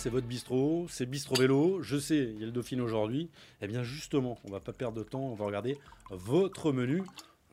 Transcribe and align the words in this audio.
c'est 0.00 0.08
votre 0.08 0.26
bistrot, 0.26 0.86
c'est 0.88 1.04
Bistro 1.04 1.34
Vélo. 1.34 1.82
Je 1.82 1.98
sais, 1.98 2.32
il 2.34 2.40
y 2.40 2.42
a 2.42 2.46
le 2.46 2.52
Dauphiné 2.52 2.80
aujourd'hui. 2.80 3.28
Eh 3.60 3.66
bien, 3.66 3.82
justement, 3.82 4.38
on 4.44 4.50
va 4.50 4.58
pas 4.58 4.72
perdre 4.72 4.96
de 4.96 5.02
temps, 5.02 5.20
on 5.20 5.34
va 5.34 5.44
regarder 5.44 5.76
votre 6.08 6.72
menu 6.72 7.02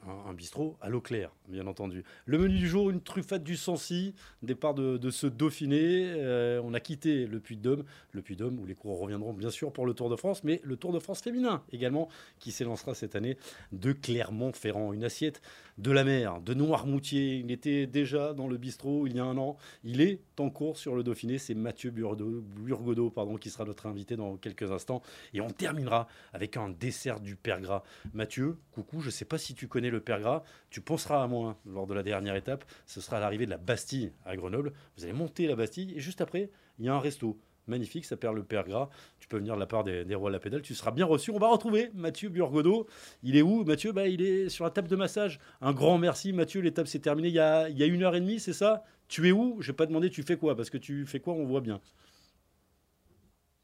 un, 0.07 0.33
bistrot 0.33 0.77
à 0.81 0.87
l'eau 0.87 1.01
claire, 1.01 1.31
bien 1.49 1.67
entendu. 1.67 2.03
Le 2.25 2.37
menu 2.37 2.57
du 2.57 2.67
jour, 2.69 2.89
une 2.89 3.01
truffade 3.01 3.43
du 3.43 3.57
Sancy, 3.57 4.13
départ 4.43 4.73
de, 4.73 5.09
ce 5.09 5.27
Dauphiné. 5.27 6.05
Euh, 6.15 6.61
on 6.63 6.73
a 6.73 6.79
quitté 6.79 7.25
le 7.25 7.41
Puy-de-Dôme, 7.41 7.83
le 8.11 8.21
Puy-de-Dôme 8.21 8.59
où 8.59 8.65
les 8.65 8.75
coureurs 8.75 8.99
reviendront 8.99 9.33
bien 9.33 9.49
sûr 9.49 9.73
pour 9.73 9.85
le 9.85 9.93
Tour 9.93 10.09
de 10.09 10.15
France, 10.15 10.45
mais 10.45 10.61
le 10.63 10.77
Tour 10.77 10.93
de 10.93 10.99
France 10.99 11.21
féminin 11.21 11.63
également 11.71 12.07
qui 12.39 12.51
s'élancera 12.51 12.95
cette 12.95 13.15
année 13.15 13.37
de 13.71 13.91
Clermont-Ferrand. 13.91 14.93
Une 14.93 15.03
assiette 15.03 15.41
de 15.77 15.91
la 15.91 16.03
mer, 16.03 16.41
de 16.41 16.53
Noirmoutier. 16.53 17.37
Il 17.37 17.51
était 17.51 17.87
déjà 17.87 18.33
dans 18.33 18.47
le 18.47 18.57
bistrot 18.57 19.07
il 19.07 19.15
y 19.15 19.19
a 19.19 19.23
un 19.23 19.37
an. 19.37 19.57
Il 19.83 20.01
est 20.01 20.21
en 20.39 20.49
cours 20.49 20.77
sur 20.77 20.95
le 20.95 21.03
Dauphiné. 21.03 21.37
C'est 21.37 21.53
Mathieu 21.53 21.91
Burgodeau, 21.91 23.09
pardon, 23.09 23.37
qui 23.37 23.49
sera 23.49 23.65
notre 23.65 23.85
invité 23.85 24.15
dans 24.15 24.37
quelques 24.37 24.71
instants. 24.71 25.01
Et 25.33 25.41
on 25.41 25.49
terminera 25.49 26.07
avec 26.33 26.57
un 26.57 26.69
dessert 26.69 27.19
du 27.19 27.35
Père 27.35 27.61
Gras. 27.61 27.83
Mathieu, 28.13 28.57
coucou, 28.71 29.01
je 29.01 29.07
ne 29.07 29.11
sais 29.11 29.25
pas 29.25 29.37
si 29.37 29.53
tu 29.53 29.67
connais 29.67 29.89
le 29.89 29.99
Père 29.99 30.19
Gras. 30.19 30.43
Tu 30.69 30.81
penseras 30.81 31.23
à 31.23 31.27
moi 31.27 31.59
lors 31.65 31.87
de 31.87 31.93
la 31.93 32.03
dernière 32.03 32.35
étape. 32.35 32.65
Ce 32.85 33.01
sera 33.01 33.19
l'arrivée 33.19 33.45
de 33.45 33.51
la 33.51 33.57
Bastille 33.57 34.11
à 34.25 34.35
Grenoble. 34.35 34.73
Vous 34.97 35.03
allez 35.03 35.13
monter 35.13 35.47
la 35.47 35.55
Bastille 35.55 35.93
et 35.95 35.99
juste 35.99 36.21
après, 36.21 36.49
il 36.79 36.85
y 36.85 36.89
a 36.89 36.93
un 36.93 36.99
resto 36.99 37.39
magnifique, 37.67 38.05
ça 38.05 38.17
perd 38.17 38.35
le 38.35 38.43
Père 38.43 38.65
Gras. 38.65 38.89
Tu 39.19 39.27
peux 39.27 39.37
venir 39.37 39.55
de 39.55 39.59
la 39.59 39.65
part 39.65 39.83
des, 39.83 40.03
rois 40.15 40.29
de 40.29 40.33
la 40.33 40.39
pédale, 40.39 40.61
tu 40.61 40.75
seras 40.75 40.91
bien 40.91 41.05
reçu. 41.05 41.31
On 41.31 41.39
va 41.39 41.47
retrouver 41.49 41.89
Mathieu 41.93 42.29
Burgodeau. 42.29 42.87
Il 43.23 43.37
est 43.37 43.41
où 43.41 43.63
Mathieu? 43.63 43.91
Bah, 43.91 44.07
Il 44.07 44.21
est 44.21 44.49
sur 44.49 44.65
la 44.65 44.71
table 44.71 44.87
de 44.87 44.95
massage. 44.95 45.39
Un 45.61 45.73
grand 45.73 45.97
merci 45.97 46.33
Mathieu, 46.33 46.61
l'étape 46.61 46.87
s'est 46.87 46.99
terminée 46.99 47.29
il 47.29 47.33
y, 47.33 47.39
a, 47.39 47.69
une 47.69 48.03
heure 48.03 48.15
et 48.15 48.21
demie, 48.21 48.39
c'est 48.39 48.53
ça? 48.53 48.83
Tu 49.07 49.27
es 49.27 49.31
où? 49.31 49.57
Je 49.61 49.71
vais 49.71 49.75
pas 49.75 49.85
demander 49.85 50.09
tu 50.09 50.23
fais 50.23 50.37
quoi, 50.37 50.55
parce 50.55 50.69
que 50.69 50.77
tu 50.77 51.05
fais 51.05 51.19
quoi, 51.19 51.33
on 51.33 51.45
voit 51.45 51.61
bien. 51.61 51.79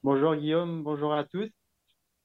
Bonjour 0.03 0.35
Guillaume, 0.35 0.83
bonjour 0.83 1.13
à 1.13 1.23
tous. 1.23 1.49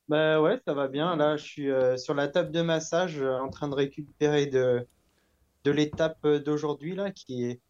Bah 0.08 0.40
ouais, 0.40 0.58
ça 0.66 0.74
va 0.74 0.88
bien. 0.88 1.16
Là, 1.16 1.36
je 1.36 1.44
suis 1.44 1.70
euh, 1.70 1.96
sur 1.96 2.14
la 2.14 2.28
table 2.28 2.50
de 2.50 2.62
massage 2.62 3.20
euh, 3.20 3.38
en 3.38 3.50
train 3.50 3.68
de 3.68 3.74
récupérer 3.74 4.46
de, 4.46 4.86
l'étape 5.66 6.26
d'aujourd'hui 6.26 6.94
là 6.94 7.10
qui 7.10 7.60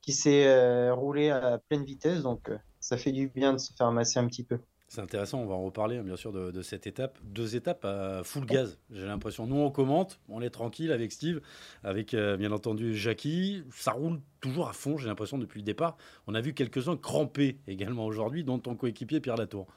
qui 0.00 0.12
s'est 0.12 0.46
euh, 0.46 0.92
roulée 0.94 1.30
à 1.30 1.58
pleine 1.68 1.84
vitesse. 1.84 2.22
Donc, 2.22 2.50
ça 2.80 2.96
fait 2.96 3.12
du 3.12 3.28
bien 3.28 3.52
de 3.52 3.58
se 3.58 3.72
faire 3.72 3.92
masser 3.92 4.18
un 4.18 4.26
petit 4.26 4.44
peu. 4.44 4.58
C'est 4.90 5.00
intéressant, 5.00 5.38
on 5.38 5.46
va 5.46 5.54
en 5.54 5.62
reparler 5.62 5.98
hein, 5.98 6.02
bien 6.02 6.16
sûr 6.16 6.32
de, 6.32 6.62
cette 6.62 6.88
étape. 6.88 7.16
Deux 7.22 7.54
étapes 7.54 7.84
à 7.84 8.24
full 8.24 8.44
gaz, 8.44 8.76
j'ai 8.90 9.06
l'impression. 9.06 9.46
Nous 9.46 9.54
on 9.54 9.70
commente, 9.70 10.18
on 10.28 10.42
est 10.42 10.50
tranquille 10.50 10.90
avec 10.90 11.12
Steve, 11.12 11.40
avec 11.84 12.12
euh, 12.12 12.36
bien 12.36 12.50
entendu 12.50 12.96
Jackie. 12.96 13.62
Ça 13.72 13.92
roule 13.92 14.20
toujours 14.40 14.68
à 14.68 14.72
fond, 14.72 14.98
j'ai 14.98 15.06
l'impression 15.06 15.38
depuis 15.38 15.60
le 15.60 15.64
départ. 15.64 15.96
On 16.26 16.34
a 16.34 16.40
vu 16.40 16.54
quelques-uns 16.54 16.96
crampés 16.96 17.60
également 17.68 18.04
aujourd'hui, 18.04 18.42
dont 18.42 18.58
ton 18.58 18.74
coéquipier 18.74 19.20
Pierre 19.20 19.36
Latour. 19.36 19.68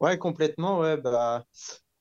Ouais, 0.00 0.18
complètement. 0.18 0.80
Ouais, 0.80 0.96
bah, 0.96 1.46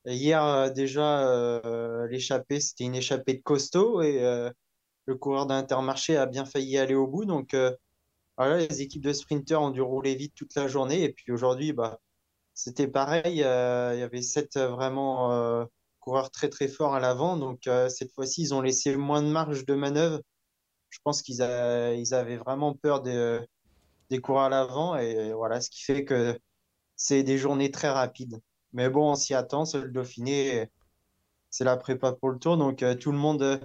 hier 0.08 0.44
euh, 0.44 0.72
déjà, 0.72 1.30
euh, 1.30 2.08
l'échappée, 2.08 2.60
c'était 2.60 2.86
une 2.86 2.96
échappée 2.96 3.36
de 3.36 3.44
costaud 3.44 4.02
et 4.02 4.20
le 5.06 5.16
coureur 5.16 5.46
d'Intermarché 5.46 6.18
a 6.18 6.26
bien 6.26 6.46
failli 6.46 6.80
aller 6.80 6.96
au 6.96 7.06
bout. 7.06 7.26
Donc 7.26 7.56
les 8.40 8.82
équipes 8.82 9.04
de 9.04 9.14
sprinters 9.14 9.62
ont 9.62 9.70
dû 9.72 9.82
rouler 9.82 10.16
vite 10.16 10.34
toute 10.36 10.56
la 10.56 10.68
journée. 10.68 11.04
Et 11.04 11.14
puis 11.14 11.32
aujourd'hui, 11.32 11.74
bah, 11.74 12.00
c'était 12.56 12.88
pareil. 12.88 13.44
Euh, 13.44 13.94
il 13.96 14.00
y 14.00 14.04
avait 14.04 14.22
sept 14.22 14.58
euh, 14.58 14.70
vraiment 14.70 15.32
euh, 15.34 15.66
coureurs 16.00 16.32
très 16.32 16.50
très 16.50 16.68
forts 16.68 16.96
à 16.96 17.00
l'avant. 17.00 17.38
Donc 17.38 17.70
cette 17.90 18.12
fois-ci, 18.14 18.44
ils 18.44 18.54
ont 18.54 18.62
laissé 18.62 18.96
moins 18.96 19.22
de 19.22 19.28
marge 19.28 19.66
de 19.66 19.76
manœuvre. 19.76 20.22
Je 20.90 21.00
pense 21.04 21.22
qu'ils 21.22 21.42
avaient 21.42 22.38
vraiment 22.38 22.74
peur 22.74 23.02
des, 23.02 23.40
des 24.10 24.20
coureurs 24.20 24.46
à 24.46 24.50
l'avant. 24.50 24.96
Et 24.98 25.34
voilà, 25.34 25.62
ce 25.62 25.70
qui 25.70 25.84
fait 25.84 26.06
que 26.06 26.40
c'est 26.96 27.24
des 27.24 27.38
journées 27.38 27.72
très 27.72 27.90
rapides. 27.90 28.40
Mais 28.74 28.90
bon, 28.90 29.12
on 29.12 29.16
s'y 29.16 29.34
attend. 29.34 29.66
C'est 29.66 29.82
le 29.82 29.90
Dauphiné. 29.90 30.70
C'est 31.50 31.64
la 31.66 31.78
prépa 31.78 32.14
pour 32.14 32.30
le 32.30 32.40
tour. 32.40 32.58
Donc 32.58 32.84
tout, 33.00 33.12
le 33.12 33.18
monde, 33.18 33.60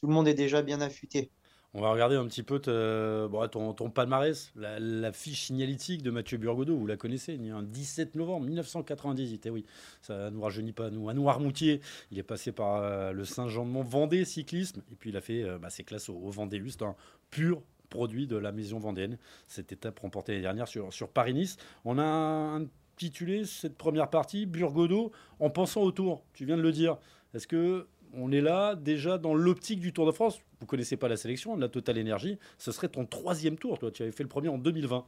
tout 0.00 0.06
le 0.08 0.14
monde 0.14 0.28
est 0.28 0.34
déjà 0.34 0.62
bien 0.62 0.80
affûté. 0.80 1.30
On 1.72 1.80
va 1.80 1.92
regarder 1.92 2.16
un 2.16 2.26
petit 2.26 2.42
peu 2.42 2.58
ton, 2.58 3.90
palmarès, 3.90 4.52
la, 4.56 5.12
fiche 5.12 5.44
signalétique 5.44 6.02
de 6.02 6.10
Mathieu 6.10 6.36
Burgodeau. 6.36 6.76
Vous 6.76 6.86
la 6.86 6.96
connaissez, 6.96 7.38
un 7.52 7.62
17 7.62 8.16
novembre 8.16 8.46
1998. 8.46 9.46
Et 9.46 9.48
eh 9.48 9.52
oui, 9.52 9.64
ça 10.02 10.30
ne 10.30 10.30
nous 10.30 10.40
rajeunit 10.40 10.72
pas, 10.72 10.90
nous. 10.90 11.08
À 11.08 11.14
Noirmoutier, 11.14 11.80
il 12.10 12.18
est 12.18 12.24
passé 12.24 12.50
par 12.50 12.76
euh, 12.76 13.12
le 13.12 13.24
Saint-Jean-de-Mont 13.24 13.84
Vendée 13.84 14.24
cyclisme. 14.24 14.82
Et 14.90 14.96
puis 14.96 15.10
il 15.10 15.16
a 15.16 15.20
fait 15.20 15.44
euh, 15.44 15.58
bah, 15.58 15.70
ses 15.70 15.84
classes 15.84 16.08
au, 16.08 16.18
Vendée 16.30 16.60
C'est 16.68 16.82
un 16.82 16.96
pur 17.30 17.62
produit 17.88 18.26
de 18.26 18.36
la 18.36 18.50
maison 18.50 18.80
vendéenne. 18.80 19.16
Cette 19.46 19.70
étape 19.70 20.00
remportée 20.00 20.32
l'année 20.32 20.42
dernière 20.42 20.66
sur, 20.66 20.92
sur 20.92 21.08
Paris-Nice. 21.08 21.56
On 21.84 22.00
a 22.00 22.04
intitulé 22.04 23.44
cette 23.44 23.76
première 23.76 24.10
partie 24.10 24.44
Burgodeau 24.44 25.12
en 25.38 25.50
pensant 25.50 25.82
au 25.82 25.92
tour. 25.92 26.24
Tu 26.32 26.46
viens 26.46 26.56
de 26.56 26.62
le 26.62 26.72
dire. 26.72 26.98
Est-ce 27.32 27.46
que 27.46 27.86
on 28.14 28.32
est 28.32 28.40
là 28.40 28.74
déjà 28.74 29.18
dans 29.18 29.34
l'optique 29.34 29.80
du 29.80 29.92
Tour 29.92 30.06
de 30.06 30.12
France. 30.12 30.40
Vous 30.60 30.66
connaissez 30.66 30.96
pas 30.96 31.08
la 31.08 31.16
sélection, 31.16 31.56
la 31.56 31.68
Total 31.68 31.98
Énergie. 31.98 32.38
Ce 32.58 32.72
serait 32.72 32.88
ton 32.88 33.06
troisième 33.06 33.56
tour. 33.56 33.78
Toi, 33.78 33.90
tu 33.90 34.02
avais 34.02 34.12
fait 34.12 34.22
le 34.22 34.28
premier 34.28 34.48
en 34.48 34.58
2020. 34.58 35.06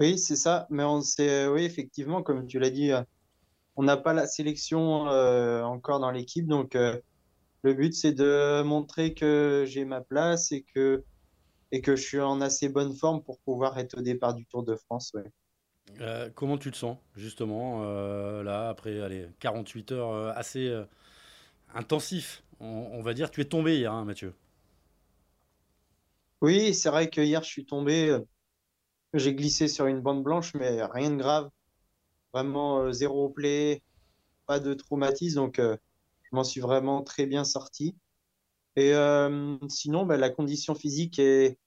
Oui, 0.00 0.18
c'est 0.18 0.36
ça. 0.36 0.66
Mais 0.70 0.82
on 0.84 1.00
sait, 1.00 1.46
oui, 1.48 1.64
effectivement, 1.64 2.22
comme 2.22 2.46
tu 2.46 2.58
l'as 2.58 2.70
dit, 2.70 2.92
euh, 2.92 3.02
on 3.76 3.84
n'a 3.84 3.96
pas 3.96 4.12
la 4.12 4.26
sélection 4.26 5.08
euh, 5.08 5.62
encore 5.62 6.00
dans 6.00 6.10
l'équipe. 6.10 6.46
Donc, 6.46 6.74
euh, 6.76 6.98
le 7.62 7.74
but, 7.74 7.94
c'est 7.94 8.12
de 8.12 8.62
montrer 8.62 9.14
que 9.14 9.64
j'ai 9.66 9.84
ma 9.84 10.00
place 10.00 10.52
et 10.52 10.62
que, 10.74 11.04
et 11.72 11.80
que 11.80 11.96
je 11.96 12.02
suis 12.02 12.20
en 12.20 12.40
assez 12.40 12.68
bonne 12.68 12.94
forme 12.94 13.22
pour 13.22 13.38
pouvoir 13.40 13.78
être 13.78 13.98
au 13.98 14.02
départ 14.02 14.34
du 14.34 14.46
Tour 14.46 14.64
de 14.64 14.76
France. 14.76 15.12
Ouais. 15.14 15.24
Euh, 16.00 16.30
comment 16.34 16.58
tu 16.58 16.70
te 16.70 16.76
sens, 16.76 16.98
justement, 17.16 17.82
euh, 17.84 18.42
là, 18.42 18.68
après 18.68 19.00
allez, 19.00 19.28
48 19.40 19.92
heures 19.92 20.12
euh, 20.12 20.32
assez 20.34 20.72
intensif, 21.74 22.42
on, 22.60 23.02
va 23.02 23.14
dire. 23.14 23.30
Tu 23.30 23.40
es 23.40 23.44
tombé 23.44 23.78
hier, 23.78 23.92
hein, 23.92 24.04
Mathieu? 24.04 24.34
Oui, 26.40 26.74
c'est 26.74 26.90
vrai 26.90 27.08
que 27.08 27.20
hier, 27.20 27.42
je 27.42 27.48
suis 27.48 27.66
tombé. 27.66 28.18
J'ai 29.12 29.34
glissé 29.34 29.68
sur 29.68 29.86
une 29.86 30.00
bande 30.00 30.22
blanche, 30.22 30.54
mais 30.54 30.82
rien 30.84 31.10
de 31.10 31.16
grave. 31.16 31.50
Vraiment 32.32 32.92
zéro 32.92 33.28
play, 33.28 33.82
pas 34.46 34.58
de 34.60 34.74
traumatisme. 34.74 35.36
Donc, 35.36 35.56
je 35.58 35.76
m'en 36.32 36.44
suis 36.44 36.60
vraiment 36.60 37.02
très 37.02 37.26
bien 37.26 37.44
sorti. 37.44 37.96
Et 38.76 38.92
sinon, 39.68 40.04
bah, 40.04 40.16
la 40.16 40.30
condition 40.30 40.74
physique 40.74 41.18
est, 41.18 41.58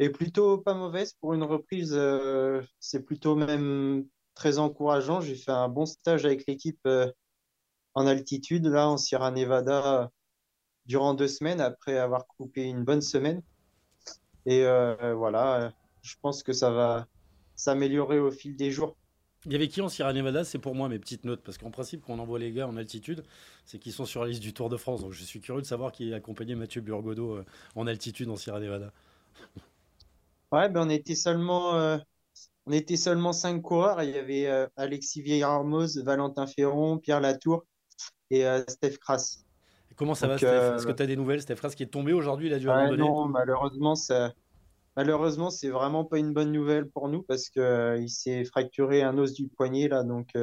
est 0.00 0.10
plutôt 0.10 0.58
pas 0.58 0.74
mauvaise 0.74 1.12
pour 1.20 1.34
une 1.34 1.44
reprise. 1.44 1.92
Euh, 1.94 2.62
c'est 2.80 3.04
plutôt 3.04 3.36
même 3.36 4.06
très 4.34 4.58
encourageant. 4.58 5.20
J'ai 5.20 5.34
fait 5.34 5.52
un 5.52 5.68
bon 5.68 5.86
stage 5.86 6.24
avec 6.24 6.46
l'équipe 6.48 6.80
euh, 6.86 7.12
en 7.94 8.06
altitude, 8.06 8.66
là, 8.66 8.88
en 8.88 8.96
Sierra 8.96 9.30
Nevada, 9.30 10.10
durant 10.86 11.12
deux 11.12 11.28
semaines, 11.28 11.60
après 11.60 11.98
avoir 11.98 12.26
coupé 12.26 12.64
une 12.64 12.82
bonne 12.82 13.02
semaine. 13.02 13.42
Et 14.46 14.64
euh, 14.64 15.14
voilà, 15.14 15.72
je 16.00 16.14
pense 16.22 16.42
que 16.42 16.54
ça 16.54 16.70
va 16.70 17.06
s'améliorer 17.54 18.18
au 18.18 18.30
fil 18.30 18.56
des 18.56 18.70
jours. 18.70 18.96
Il 19.44 19.52
y 19.52 19.54
avait 19.54 19.68
qui 19.68 19.82
en 19.82 19.90
Sierra 19.90 20.14
Nevada? 20.14 20.44
C'est 20.44 20.58
pour 20.58 20.74
moi 20.74 20.88
mes 20.88 20.98
petites 20.98 21.24
notes, 21.24 21.42
parce 21.42 21.58
qu'en 21.58 21.70
principe, 21.70 22.02
quand 22.06 22.14
on 22.14 22.18
envoie 22.18 22.38
les 22.38 22.52
gars 22.52 22.66
en 22.66 22.76
altitude, 22.76 23.22
c'est 23.66 23.78
qu'ils 23.78 23.92
sont 23.92 24.06
sur 24.06 24.22
la 24.22 24.28
liste 24.28 24.42
du 24.42 24.54
Tour 24.54 24.70
de 24.70 24.78
France. 24.78 25.02
Donc 25.02 25.12
je 25.12 25.24
suis 25.24 25.40
curieux 25.40 25.60
de 25.60 25.66
savoir 25.66 25.92
qui 25.92 26.14
accompagnait 26.14 26.54
Mathieu 26.54 26.80
Burgodeau 26.80 27.40
en 27.74 27.86
altitude 27.86 28.30
en 28.30 28.36
Sierra 28.36 28.60
Nevada. 28.60 28.92
Ouais, 30.52 30.68
ben 30.68 30.86
on 30.86 30.90
était 30.90 31.14
seulement, 31.14 31.76
euh, 31.76 31.98
on 32.66 32.72
était 32.72 32.96
seulement 32.96 33.32
cinq 33.32 33.62
coureurs. 33.62 34.02
Il 34.02 34.10
y 34.10 34.18
avait 34.18 34.46
euh, 34.48 34.66
Alexis 34.76 35.22
Vieillard-Armos, 35.22 36.02
Valentin 36.04 36.46
Ferron, 36.46 36.98
Pierre 36.98 37.20
Latour 37.20 37.64
et 38.30 38.46
euh, 38.46 38.62
Steph 38.66 38.98
Kras. 38.98 39.44
comment 39.94 40.14
ça 40.14 40.26
va, 40.26 40.36
Steph? 40.36 40.74
Est-ce 40.74 40.86
que 40.86 40.92
tu 40.92 41.02
as 41.02 41.06
des 41.06 41.16
nouvelles? 41.16 41.42
Steph 41.42 41.56
Kras 41.56 41.70
qui 41.70 41.84
est 41.84 41.92
tombé 41.92 42.12
aujourd'hui, 42.12 42.48
il 42.48 42.54
a 42.54 42.58
dû 42.58 42.68
ouais, 42.68 42.96
Non, 42.96 43.28
malheureusement, 43.28 43.94
ça, 43.94 44.32
malheureusement, 44.96 45.50
c'est 45.50 45.68
vraiment 45.68 46.04
pas 46.04 46.18
une 46.18 46.32
bonne 46.32 46.50
nouvelle 46.50 46.88
pour 46.90 47.08
nous 47.08 47.22
parce 47.22 47.48
que 47.48 47.96
il 48.00 48.08
s'est 48.08 48.44
fracturé 48.44 49.02
un 49.02 49.16
os 49.18 49.32
du 49.32 49.46
poignet 49.48 49.88
là, 49.88 50.02
donc. 50.02 50.36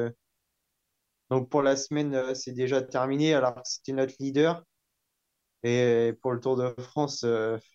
Donc 1.30 1.50
pour 1.50 1.62
la 1.62 1.76
semaine, 1.76 2.34
c'est 2.36 2.54
déjà 2.54 2.82
terminé 2.82 3.34
alors 3.34 3.56
que 3.56 3.62
c'était 3.66 3.92
notre 3.92 4.14
leader. 4.22 4.64
Et 5.64 6.14
pour 6.22 6.32
le 6.32 6.40
Tour 6.40 6.56
de 6.56 6.74
France, 6.80 7.26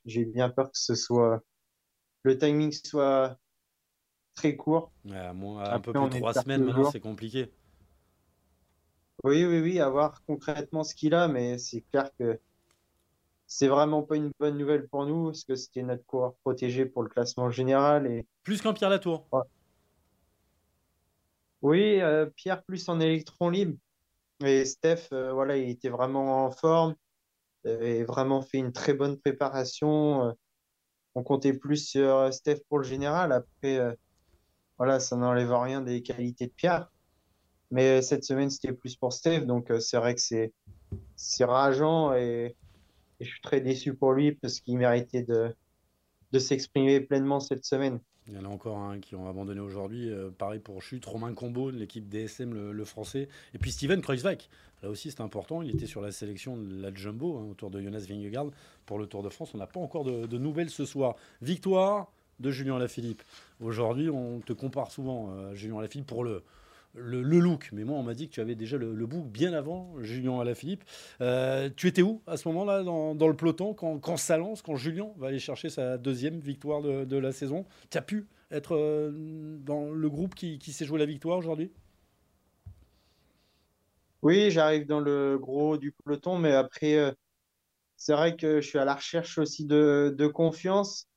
j'ai 0.06 0.24
bien 0.24 0.48
peur 0.48 0.68
que 0.70 0.78
ce 0.78 0.94
soit 0.94 1.42
le 2.22 2.38
timing 2.38 2.72
soit 2.72 3.38
très 4.34 4.56
court. 4.56 4.92
un 5.08 5.80
peu 5.80 5.92
plus 5.92 6.08
de 6.08 6.18
trois 6.18 6.34
semaines 6.34 6.64
maintenant, 6.64 6.90
c'est 6.90 7.00
compliqué. 7.00 7.52
Oui, 9.24 9.44
oui, 9.44 9.60
oui, 9.60 9.78
à 9.78 9.88
voir 9.88 10.22
concrètement 10.26 10.82
ce 10.82 10.94
qu'il 10.94 11.14
a, 11.14 11.28
mais 11.28 11.58
c'est 11.58 11.82
clair 11.82 12.10
que 12.18 12.40
c'est 13.46 13.68
vraiment 13.68 14.02
pas 14.02 14.16
une 14.16 14.32
bonne 14.40 14.58
nouvelle 14.58 14.88
pour 14.88 15.06
nous, 15.06 15.26
parce 15.26 15.44
que 15.44 15.54
c'était 15.54 15.82
notre 15.82 16.04
coureur 16.06 16.34
protégé 16.42 16.86
pour 16.86 17.02
le 17.02 17.08
classement 17.08 17.50
général. 17.50 18.06
Et... 18.06 18.26
Plus 18.42 18.60
qu'un 18.60 18.72
Pierre 18.72 18.90
Latour. 18.90 19.28
Oui, 21.60 22.00
euh, 22.00 22.26
Pierre 22.26 22.64
plus 22.64 22.88
en 22.88 22.98
électron 22.98 23.50
libre. 23.50 23.76
Et 24.44 24.64
Steph, 24.64 25.08
euh, 25.12 25.32
voilà, 25.32 25.56
il 25.56 25.70
était 25.70 25.90
vraiment 25.90 26.46
en 26.46 26.50
forme, 26.50 26.96
il 27.64 27.70
avait 27.70 28.04
vraiment 28.04 28.42
fait 28.42 28.58
une 28.58 28.72
très 28.72 28.94
bonne 28.94 29.16
préparation. 29.16 30.34
Euh, 31.16 31.20
on 31.20 31.22
comptait 31.22 31.52
plus 31.52 31.88
sur 31.88 32.32
Steph 32.32 32.60
pour 32.68 32.78
le 32.78 32.84
général. 32.84 33.32
Après, 33.32 33.80
voilà, 34.78 35.00
ça 35.00 35.16
n'enlève 35.16 35.52
rien 35.52 35.80
des 35.80 36.02
qualités 36.02 36.46
de 36.46 36.52
Pierre. 36.52 36.90
Mais 37.70 38.02
cette 38.02 38.24
semaine, 38.24 38.50
c'était 38.50 38.72
plus 38.72 38.96
pour 38.96 39.12
Steph. 39.12 39.40
Donc, 39.40 39.72
c'est 39.80 39.96
vrai 39.96 40.14
que 40.14 40.20
c'est, 40.20 40.52
c'est 41.16 41.44
rageant 41.44 42.12
et, 42.14 42.56
et, 43.20 43.24
je 43.24 43.30
suis 43.30 43.40
très 43.40 43.60
déçu 43.60 43.94
pour 43.94 44.12
lui 44.12 44.32
parce 44.32 44.60
qu'il 44.60 44.76
méritait 44.76 45.22
de, 45.22 45.54
de 46.32 46.38
s'exprimer 46.38 47.00
pleinement 47.00 47.40
cette 47.40 47.64
semaine. 47.64 48.00
Il 48.32 48.38
y 48.38 48.40
en 48.40 48.46
a 48.46 48.48
encore 48.48 48.78
un 48.78 48.98
qui 48.98 49.14
ont 49.14 49.28
abandonné 49.28 49.60
aujourd'hui. 49.60 50.10
Euh, 50.10 50.30
pareil 50.30 50.58
pour 50.58 50.82
Chute, 50.82 51.04
Romain 51.04 51.34
Combo, 51.34 51.70
l'équipe 51.70 52.08
DSM, 52.08 52.72
le, 52.72 52.84
français. 52.86 53.28
Et 53.52 53.58
puis 53.58 53.70
Steven 53.72 54.00
Kreuzweig. 54.00 54.48
Là 54.82 54.88
aussi, 54.88 55.10
c'est 55.10 55.20
important. 55.20 55.60
Il 55.60 55.70
était 55.70 55.86
sur 55.86 56.00
la 56.00 56.12
sélection 56.12 56.56
de 56.56 56.80
la 56.80 56.94
Jumbo, 56.94 57.36
hein, 57.36 57.48
autour 57.50 57.70
de 57.70 57.80
Jonas 57.80 58.06
Vingegaard, 58.08 58.46
pour 58.86 58.98
le 58.98 59.06
Tour 59.06 59.22
de 59.22 59.28
France. 59.28 59.52
On 59.54 59.58
n'a 59.58 59.66
pas 59.66 59.80
encore 59.80 60.04
de, 60.04 60.38
nouvelles 60.38 60.70
ce 60.70 60.86
soir. 60.86 61.16
Victoire 61.42 62.10
de 62.40 62.50
Julien 62.50 62.78
Lafilippe. 62.78 63.22
Aujourd'hui, 63.60 64.08
on 64.08 64.40
te 64.40 64.54
compare 64.54 64.90
souvent 64.90 65.30
euh, 65.30 65.54
Julien 65.54 65.82
Lafilippe 65.82 66.06
pour 66.06 66.24
le, 66.24 66.42
le, 66.94 67.22
look. 67.22 67.70
Mais 67.72 67.84
moi, 67.84 67.96
on 67.96 68.02
m'a 68.02 68.14
dit 68.14 68.28
que 68.28 68.34
tu 68.34 68.40
avais 68.40 68.54
déjà 68.54 68.76
le, 68.76 69.06
bouc 69.06 69.26
bien 69.26 69.52
avant 69.52 69.94
Julien 70.00 70.40
Alaphilippe. 70.40 70.84
Euh, 71.20 71.70
tu 71.74 71.88
étais 71.88 72.02
où 72.02 72.22
à 72.26 72.36
ce 72.36 72.48
moment-là 72.48 72.82
dans, 72.82 73.28
le 73.28 73.36
peloton 73.36 73.74
quand, 73.74 74.16
ça 74.16 74.36
lance, 74.36 74.62
quand 74.62 74.76
Julien 74.76 75.12
va 75.16 75.28
aller 75.28 75.38
chercher 75.38 75.68
sa 75.68 75.98
deuxième 75.98 76.40
victoire 76.40 76.82
de, 76.82 77.16
la 77.16 77.32
saison? 77.32 77.64
Tu 77.90 77.98
as 77.98 78.02
pu 78.02 78.26
être 78.50 78.76
euh, 78.76 79.10
dans 79.60 79.90
le 79.90 80.10
groupe 80.10 80.34
qui, 80.34 80.58
s'est 80.72 80.84
joué 80.84 80.98
la 80.98 81.06
victoire 81.06 81.38
aujourd'hui? 81.38 81.70
Oui, 84.22 84.50
j'arrive 84.50 84.86
dans 84.86 85.00
le 85.00 85.36
gros 85.36 85.76
du 85.76 85.92
peloton, 85.92 86.38
mais 86.38 86.52
après, 86.52 86.94
euh, 86.94 87.10
c'est 87.96 88.12
vrai 88.12 88.36
que 88.36 88.60
je 88.60 88.68
suis 88.68 88.78
à 88.78 88.84
la 88.84 88.94
recherche 88.94 89.38
aussi 89.38 89.64
de, 89.64 90.26
confiance. 90.32 91.08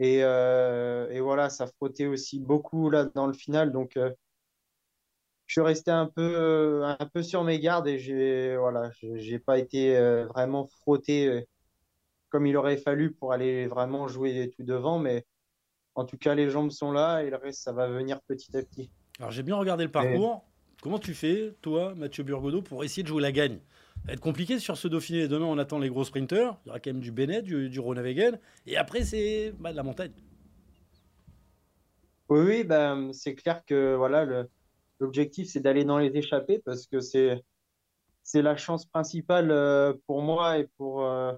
Et, 0.00 0.18
et, 0.18 1.20
voilà, 1.20 1.50
ça 1.50 1.68
frottait 1.68 2.06
aussi 2.06 2.40
beaucoup 2.40 2.90
là 2.90 3.04
dans 3.04 3.28
le 3.28 3.32
final. 3.32 3.70
Donc, 3.70 3.96
je 5.46 5.52
suis 5.52 5.60
resté 5.60 5.90
un 5.90 6.06
peu, 6.06 6.34
euh, 6.34 6.94
un 6.98 7.06
peu 7.06 7.22
sur 7.22 7.44
mes 7.44 7.60
gardes 7.60 7.86
et 7.86 7.98
j'ai 7.98 8.56
voilà, 8.56 8.90
j'ai 9.00 9.38
pas 9.38 9.58
été 9.58 9.96
euh, 9.96 10.26
vraiment 10.26 10.66
frotté 10.66 11.28
euh, 11.28 11.42
comme 12.30 12.46
il 12.46 12.56
aurait 12.56 12.78
fallu 12.78 13.12
pour 13.12 13.32
aller 13.32 13.66
vraiment 13.66 14.08
jouer 14.08 14.50
tout 14.56 14.64
devant. 14.64 14.98
Mais 14.98 15.26
en 15.94 16.04
tout 16.04 16.16
cas, 16.16 16.34
les 16.34 16.50
jambes 16.50 16.70
sont 16.70 16.92
là 16.92 17.22
et 17.22 17.30
le 17.30 17.36
reste, 17.36 17.62
ça 17.62 17.72
va 17.72 17.88
venir 17.88 18.20
petit 18.22 18.56
à 18.56 18.62
petit. 18.62 18.90
Alors 19.18 19.30
j'ai 19.30 19.42
bien 19.42 19.56
regardé 19.56 19.84
le 19.84 19.90
parcours. 19.90 20.44
Comment 20.82 20.98
tu 20.98 21.14
fais, 21.14 21.54
toi, 21.62 21.94
Mathieu 21.94 22.24
Burgodeau, 22.24 22.60
pour 22.60 22.84
essayer 22.84 23.02
de 23.02 23.08
jouer 23.08 23.22
la 23.22 23.32
gagne? 23.32 23.58
Ça 24.02 24.08
va 24.08 24.12
être 24.14 24.20
compliqué 24.20 24.58
sur 24.58 24.76
ce 24.76 24.86
Dauphiné. 24.86 25.28
Demain, 25.28 25.46
on 25.46 25.56
attend 25.56 25.78
les 25.78 25.88
gros 25.88 26.04
sprinteurs. 26.04 26.58
Il 26.64 26.68
y 26.68 26.70
aura 26.70 26.80
quand 26.80 26.90
même 26.90 27.00
du 27.00 27.10
Bennett, 27.10 27.42
du, 27.42 27.70
du 27.70 27.80
Ronavegen. 27.80 28.38
Et 28.66 28.76
après, 28.76 29.02
c'est 29.02 29.54
bah, 29.58 29.72
de 29.72 29.76
la 29.76 29.82
montagne. 29.82 30.12
Oui, 32.28 32.40
oui 32.40 32.64
ben, 32.64 33.12
c'est 33.14 33.34
clair 33.34 33.64
que 33.64 33.94
voilà, 33.94 34.26
le, 34.26 34.50
L'objectif, 35.00 35.48
c'est 35.48 35.60
d'aller 35.60 35.84
dans 35.84 35.98
les 35.98 36.16
échappées 36.16 36.60
parce 36.64 36.86
que 36.86 37.00
c'est 37.00 37.42
c'est 38.24 38.42
la 38.42 38.56
chance 38.56 38.86
principale 38.86 39.50
euh, 39.50 39.92
pour 40.06 40.22
moi 40.22 40.58
et 40.58 40.66
pour 40.78 41.04
euh, 41.04 41.34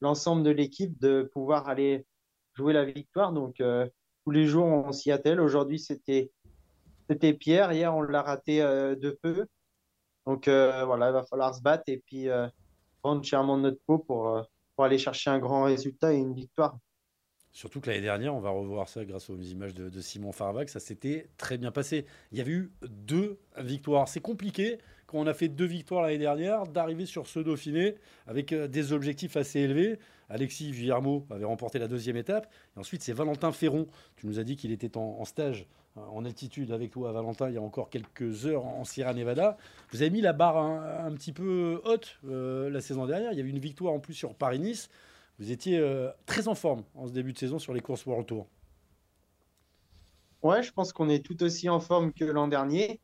l'ensemble 0.00 0.42
de 0.42 0.50
l'équipe 0.50 0.98
de 1.00 1.30
pouvoir 1.32 1.68
aller 1.68 2.06
jouer 2.54 2.72
la 2.72 2.84
victoire. 2.84 3.32
Donc 3.32 3.60
euh, 3.60 3.88
tous 4.24 4.32
les 4.32 4.46
jours 4.46 4.66
on 4.66 4.92
s'y 4.92 5.12
attelle. 5.12 5.40
Aujourd'hui 5.40 5.78
c'était 5.78 6.32
c'était 7.08 7.34
Pierre. 7.34 7.72
Hier 7.72 7.94
on 7.94 8.02
l'a 8.02 8.22
raté 8.22 8.60
de 8.60 9.18
peu. 9.22 9.46
Donc 10.26 10.48
voilà, 10.48 11.10
il 11.10 11.12
va 11.12 11.24
falloir 11.24 11.54
se 11.54 11.60
battre 11.60 11.84
et 11.86 12.02
puis 12.06 12.28
prendre 13.02 13.22
chèrement 13.22 13.58
notre 13.58 13.80
peau 13.86 13.98
pour 13.98 14.42
pour 14.74 14.84
aller 14.84 14.98
chercher 14.98 15.30
un 15.30 15.38
grand 15.38 15.64
résultat 15.64 16.14
et 16.14 16.16
une 16.16 16.34
victoire. 16.34 16.78
Surtout 17.54 17.80
que 17.80 17.88
l'année 17.88 18.02
dernière, 18.02 18.34
on 18.34 18.40
va 18.40 18.50
revoir 18.50 18.88
ça 18.88 19.04
grâce 19.04 19.30
aux 19.30 19.38
images 19.38 19.74
de, 19.74 20.00
Simon 20.00 20.32
Farvac, 20.32 20.68
ça 20.68 20.80
s'était 20.80 21.28
très 21.38 21.56
bien 21.56 21.70
passé. 21.70 22.04
Il 22.32 22.38
y 22.38 22.40
avait 22.40 22.50
eu 22.50 22.72
deux 22.82 23.38
victoires. 23.58 24.08
C'est 24.08 24.18
compliqué, 24.18 24.78
quand 25.06 25.18
on 25.18 25.26
a 25.28 25.34
fait 25.34 25.46
deux 25.46 25.64
victoires 25.64 26.02
l'année 26.02 26.18
dernière, 26.18 26.66
d'arriver 26.66 27.06
sur 27.06 27.28
ce 27.28 27.38
Dauphiné 27.38 27.94
avec 28.26 28.52
euh, 28.52 28.66
des 28.66 28.92
objectifs 28.92 29.36
assez 29.36 29.60
élevés. 29.60 30.00
Alexis 30.28 30.72
Villarmo 30.72 31.28
avait 31.30 31.44
remporté 31.44 31.78
la 31.78 31.86
deuxième 31.86 32.16
étape. 32.16 32.52
Et 32.76 32.80
ensuite, 32.80 33.02
c'est 33.02 33.12
Valentin 33.12 33.52
Ferron. 33.52 33.86
Tu 34.16 34.26
nous 34.26 34.40
as 34.40 34.44
dit 34.44 34.56
qu'il 34.56 34.72
était 34.72 34.96
en, 34.96 35.24
stage 35.24 35.68
euh, 35.96 36.00
en 36.00 36.24
altitude 36.24 36.72
avec 36.72 36.90
toi, 36.90 37.12
Valentin, 37.12 37.50
il 37.50 37.54
y 37.54 37.58
a 37.58 37.62
encore 37.62 37.88
quelques 37.88 38.46
heures 38.46 38.64
en 38.64 38.82
Sierra 38.82 39.14
Nevada. 39.14 39.56
Vous 39.92 40.02
avez 40.02 40.10
mis 40.10 40.22
la 40.22 40.32
barre 40.32 40.56
un, 40.56 41.12
petit 41.12 41.32
peu 41.32 41.80
haute 41.84 42.18
euh, 42.28 42.68
la 42.68 42.80
saison 42.80 43.06
dernière. 43.06 43.30
Il 43.30 43.38
y 43.38 43.40
avait 43.40 43.50
une 43.50 43.60
victoire 43.60 43.94
en 43.94 44.00
plus 44.00 44.14
sur 44.14 44.34
Paris-Nice. 44.34 44.90
Vous 45.38 45.50
étiez 45.50 45.78
euh, 45.78 46.10
très 46.26 46.48
en 46.48 46.54
forme 46.54 46.84
en 46.94 47.06
ce 47.06 47.12
début 47.12 47.32
de 47.32 47.38
saison 47.38 47.58
sur 47.58 47.74
les 47.74 47.80
courses 47.80 48.06
World 48.06 48.26
Tour. 48.26 48.46
Ouais, 50.42 50.62
je 50.62 50.72
pense 50.72 50.92
qu'on 50.92 51.08
est 51.08 51.24
tout 51.24 51.42
aussi 51.42 51.68
en 51.68 51.80
forme 51.80 52.12
que 52.12 52.24
l'an 52.24 52.48
dernier. 52.48 53.00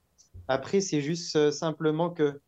Après, 0.46 0.80
c'est 0.80 1.00
juste 1.00 1.34
euh, 1.36 1.50
simplement 1.50 2.10
que 2.10 2.40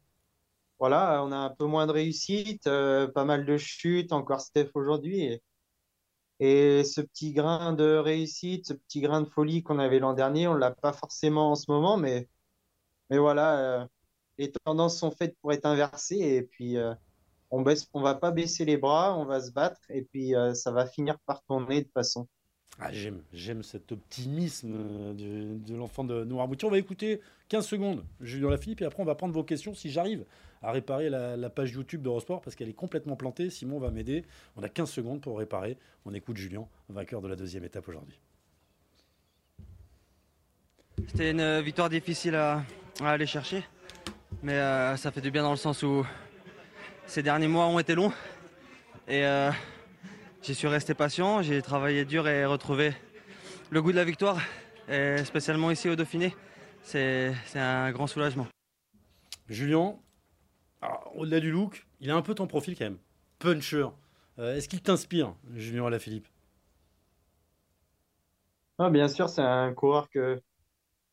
voilà, 0.78 1.22
on 1.24 1.32
a 1.32 1.36
un 1.36 1.50
peu 1.50 1.64
moins 1.64 1.86
de 1.86 1.92
réussite, 1.92 2.66
euh, 2.66 3.08
pas 3.08 3.24
mal 3.24 3.44
de 3.44 3.56
chutes, 3.56 4.12
encore 4.12 4.40
Steph 4.40 4.70
aujourd'hui. 4.74 5.40
Et, 6.40 6.84
ce 6.84 7.00
petit 7.00 7.32
grain 7.32 7.72
de 7.72 7.96
réussite, 7.96 8.66
ce 8.66 8.72
petit 8.72 9.00
grain 9.00 9.20
de 9.20 9.28
folie 9.28 9.62
qu'on 9.62 9.78
avait 9.78 10.00
l'an 10.00 10.12
dernier, 10.12 10.48
on 10.48 10.54
ne 10.54 10.58
l'a 10.58 10.72
pas 10.72 10.92
forcément 10.92 11.52
en 11.52 11.54
ce 11.54 11.70
moment, 11.70 11.96
mais, 11.96 12.28
mais 13.10 13.18
voilà, 13.18 13.88
les 14.38 14.50
tendances 14.50 14.98
sont 14.98 15.12
faites 15.12 15.36
pour 15.40 15.52
être 15.52 15.66
inversées. 15.66 16.18
Et 16.18 16.42
puis, 16.42 16.76
on 17.52 17.60
baisse, 17.60 17.86
on 17.92 18.00
va 18.00 18.14
pas 18.14 18.30
baisser 18.30 18.64
les 18.64 18.78
bras, 18.78 19.16
on 19.16 19.26
va 19.26 19.40
se 19.40 19.52
battre 19.52 19.80
et 19.90 20.02
puis 20.02 20.34
euh, 20.34 20.54
ça 20.54 20.72
va 20.72 20.86
finir 20.86 21.18
par 21.26 21.42
tourner 21.44 21.80
de 21.80 21.84
toute 21.84 21.92
façon. 21.92 22.26
Ah, 22.80 22.90
j'aime, 22.90 23.22
j'aime 23.34 23.62
cet 23.62 23.92
optimisme 23.92 24.74
euh, 24.74 25.58
de, 25.58 25.76
l'enfant 25.76 26.02
de 26.02 26.24
Noirmoutier. 26.24 26.66
On 26.66 26.70
va 26.70 26.78
écouter 26.78 27.20
15 27.50 27.66
secondes 27.66 28.04
Julien 28.22 28.48
Lafilippe 28.48 28.80
et 28.80 28.86
après 28.86 29.02
on 29.02 29.06
va 29.06 29.14
prendre 29.14 29.34
vos 29.34 29.44
questions 29.44 29.74
si 29.74 29.90
j'arrive 29.90 30.24
à 30.62 30.72
réparer 30.72 31.10
la, 31.10 31.50
page 31.50 31.72
YouTube 31.72 32.02
d'Eurosport 32.02 32.40
parce 32.40 32.56
qu'elle 32.56 32.70
est 32.70 32.74
complètement 32.74 33.16
plantée. 33.16 33.50
Simon 33.50 33.78
va 33.78 33.90
m'aider. 33.90 34.24
On 34.56 34.62
a 34.62 34.70
15 34.70 34.90
secondes 34.90 35.20
pour 35.20 35.36
réparer. 35.36 35.76
On 36.06 36.14
écoute 36.14 36.38
Julien, 36.38 36.66
vainqueur 36.88 37.20
de 37.20 37.28
la 37.28 37.36
deuxième 37.36 37.64
étape 37.64 37.86
aujourd'hui. 37.86 38.18
C'était 41.08 41.32
une 41.32 41.60
victoire 41.60 41.90
difficile 41.90 42.36
à, 42.36 42.64
aller 43.00 43.26
chercher, 43.26 43.62
mais 44.42 44.54
euh, 44.54 44.96
ça 44.96 45.10
fait 45.10 45.20
du 45.20 45.30
bien 45.30 45.42
dans 45.42 45.50
le 45.50 45.56
sens 45.56 45.82
où 45.82 46.06
ces 47.06 47.22
derniers 47.22 47.48
mois 47.48 47.66
ont 47.66 47.78
été 47.78 47.94
longs 47.94 48.12
et 49.08 49.24
euh, 49.26 49.50
j'y 50.42 50.54
suis 50.54 50.68
resté 50.68 50.94
patient, 50.94 51.42
j'ai 51.42 51.60
travaillé 51.60 52.04
dur 52.04 52.28
et 52.28 52.44
retrouvé 52.44 52.92
le 53.70 53.82
goût 53.82 53.90
de 53.90 53.96
la 53.96 54.04
victoire, 54.04 54.38
et 54.88 55.18
spécialement 55.24 55.70
ici 55.70 55.88
au 55.88 55.96
Dauphiné. 55.96 56.34
C'est 56.82 57.34
un 57.54 57.90
grand 57.90 58.06
soulagement. 58.06 58.46
Julien, 59.48 59.96
au-delà 61.14 61.40
du 61.40 61.50
look, 61.50 61.86
il 62.00 62.10
a 62.10 62.16
un 62.16 62.22
peu 62.22 62.34
ton 62.34 62.46
profil 62.46 62.76
quand 62.76 62.84
même. 62.84 62.98
Puncher. 63.38 63.88
Euh, 64.38 64.56
est-ce 64.56 64.68
qu'il 64.68 64.82
t'inspire, 64.82 65.34
Julien 65.54 65.86
Alaphilippe? 65.86 66.26
Ah, 68.78 68.90
Bien 68.90 69.08
sûr, 69.08 69.28
c'est 69.28 69.42
un 69.42 69.72
coureur 69.74 70.08
que, 70.10 70.40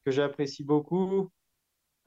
que 0.05 0.11
j'apprécie 0.11 0.63
beaucoup, 0.63 1.29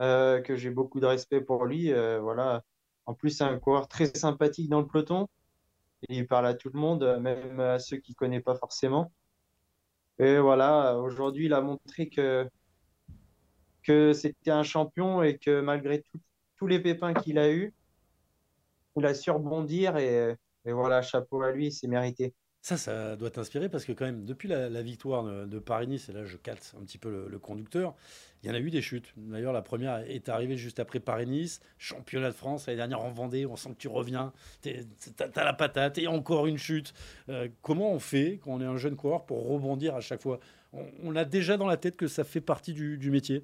euh, 0.01 0.41
que 0.41 0.57
j'ai 0.57 0.71
beaucoup 0.71 1.01
de 1.01 1.07
respect 1.07 1.41
pour 1.41 1.67
lui. 1.67 1.93
voilà, 1.93 2.63
en 3.07 3.15
plus, 3.15 3.31
c'est 3.31 3.45
un 3.45 3.59
coureur 3.59 3.89
très 3.89 4.07
sympathique 4.07 4.69
dans 4.69 4.81
le 4.81 4.87
peloton. 4.87 5.29
Il 6.09 6.27
parle 6.27 6.47
à 6.47 6.55
tout 6.55 6.71
le 6.73 6.79
monde, 6.79 7.19
même 7.21 7.61
à 7.61 7.79
ceux 7.79 7.97
qui 7.97 8.13
ne 8.13 8.17
connaissent 8.17 8.43
pas 8.43 8.57
forcément. 8.57 9.13
Et 10.19 10.39
voilà, 10.39 10.99
aujourd'hui, 10.99 11.47
il 11.47 11.55
a 11.55 11.61
montré 11.61 12.09
que, 12.09 12.49
que 13.83 14.13
c'était 14.13 14.51
un 14.51 14.63
champion 14.63 15.23
et 15.23 15.39
que 15.39 15.61
malgré 15.61 16.05
tous 16.57 16.67
les 16.67 16.81
pépins 16.81 17.15
qu'il 17.15 17.39
a 17.39 17.51
eus, 17.51 17.75
il 18.97 19.07
a 19.07 19.15
su 19.15 19.31
rebondir 19.31 19.97
et, 19.97 20.37
et 20.65 20.73
voilà, 20.73 21.03
chapeau 21.03 21.43
à 21.43 21.51
lui, 21.51 21.73
c'est 21.73 21.89
mérité. 21.89 22.35
Ça, 22.65 22.77
ça 22.77 23.17
doit 23.17 23.31
t'inspirer 23.31 23.69
parce 23.69 23.85
que 23.85 23.91
quand 23.91 24.05
même, 24.05 24.25
depuis 24.25 24.49
la, 24.49 24.83
victoire 24.83 25.25
de, 25.25 25.59
Paris-Nice, 25.59 26.09
et 26.09 26.13
là 26.13 26.25
je 26.25 26.37
calce 26.37 26.77
un 26.81 26.85
petit 26.85 26.97
peu 26.97 27.27
le, 27.29 27.39
conducteur, 27.41 27.97
il 28.43 28.49
y 28.49 28.53
en 28.53 28.55
a 28.55 28.61
eu 28.61 28.71
des 28.71 28.81
chutes. 28.81 29.13
D'ailleurs, 29.17 29.53
la 29.53 29.63
première 29.63 29.97
est 30.09 30.29
arrivée 30.29 30.57
juste 30.57 30.79
après 30.79 31.01
Paris-Nice, 31.01 31.61
championnat 31.77 32.29
de 32.29 32.37
France, 32.37 32.69
l'année 32.69 32.77
dernière 32.77 33.01
en 33.01 33.11
Vendée, 33.11 33.47
on 33.47 33.57
sent 33.57 33.71
que 33.71 33.79
tu 33.79 33.89
reviens, 33.89 34.33
t'as 34.63 35.45
la 35.45 35.53
patate, 35.53 35.99
et 35.99 36.07
encore 36.07 36.47
une 36.47 36.57
chute. 36.57 36.95
Euh, 37.29 37.49
comment 37.63 37.91
on 37.91 37.99
fait 37.99 38.39
quand 38.45 38.53
on 38.53 38.61
est 38.61 38.65
un 38.65 38.77
jeune 38.77 38.95
coureur 38.95 39.27
pour 39.27 39.45
rebondir 39.45 39.97
à 39.97 40.01
chaque 40.01 40.23
fois? 40.23 40.39
On, 40.73 41.17
a 41.17 41.25
déjà 41.25 41.57
dans 41.57 41.67
la 41.67 41.77
tête 41.77 41.97
que 41.97 42.07
ça 42.07 42.23
fait 42.23 42.41
partie 42.41 42.75
du, 42.75 43.11
métier 43.11 43.43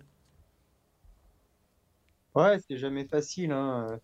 Ouais, 2.36 2.60
c'est 2.68 2.78
jamais 2.78 3.04
facile. 3.04 3.50
Hein. 3.50 3.98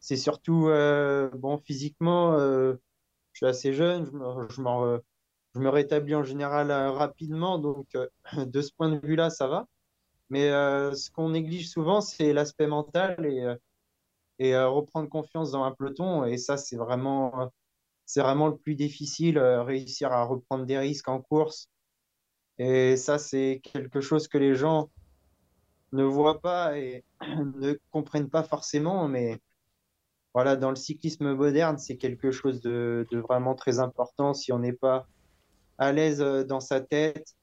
C'est 0.00 0.16
surtout, 0.16 0.66
euh, 0.66 1.30
bon, 1.36 1.56
physiquement... 1.58 2.36
Euh, 2.36 2.74
je 3.34 3.38
suis 3.38 3.46
assez 3.46 3.72
jeune, 3.74 4.06
je 4.48 4.60
me, 4.60 5.68
rétablis 5.68 6.14
en 6.14 6.22
général 6.22 6.70
euh, 6.70 6.92
rapidement, 6.92 7.58
donc 7.58 7.94
euh, 7.96 8.06
de 8.46 8.62
ce 8.62 8.72
point 8.72 8.88
de 8.88 9.04
vue-là, 9.06 9.28
ça 9.30 9.48
va. 9.48 9.66
Mais 10.30 10.50
euh, 10.50 10.94
ce 10.94 11.10
qu'on 11.10 11.30
néglige 11.30 11.68
souvent, 11.68 12.00
c'est 12.00 12.32
l'aspect 12.32 12.66
mental 12.66 13.26
et, 14.38 14.56
reprendre 14.56 15.08
confiance 15.08 15.52
dans 15.52 15.64
un 15.64 15.72
peloton. 15.72 16.24
Et 16.24 16.38
ça, 16.38 16.56
c'est 16.56 16.76
vraiment 16.76 17.50
le 18.16 18.56
plus 18.56 18.74
difficile, 18.74 19.38
réussir 19.38 20.12
à 20.12 20.24
reprendre 20.24 20.64
des 20.64 20.78
risques 20.78 21.08
en 21.08 21.20
course. 21.20 21.68
Et 22.58 22.96
ça, 22.96 23.18
c'est 23.18 23.60
quelque 23.64 24.00
chose 24.00 24.28
que 24.28 24.38
les 24.38 24.54
gens 24.54 24.90
ne 25.92 26.04
voient 26.04 26.40
pas 26.40 26.78
et 26.78 27.04
ne 27.20 27.74
comprennent 27.90 28.30
pas 28.30 28.44
forcément, 28.44 29.08
mais 29.08 29.40
voilà, 30.34 30.56
dans 30.56 30.70
le 30.70 30.76
cyclisme 30.76 31.32
moderne, 31.32 31.78
c'est 31.78 31.96
quelque 31.96 32.32
chose 32.32 32.60
de, 32.60 33.06
vraiment 33.12 33.54
très 33.54 33.78
important. 33.78 34.34
Si 34.34 34.52
on 34.52 34.58
n'est 34.58 34.72
pas 34.72 35.06
à 35.78 35.92
l'aise 35.92 36.20
euh, 36.20 36.44
dans 36.44 36.60
sa 36.60 36.80
tête, 36.80 37.34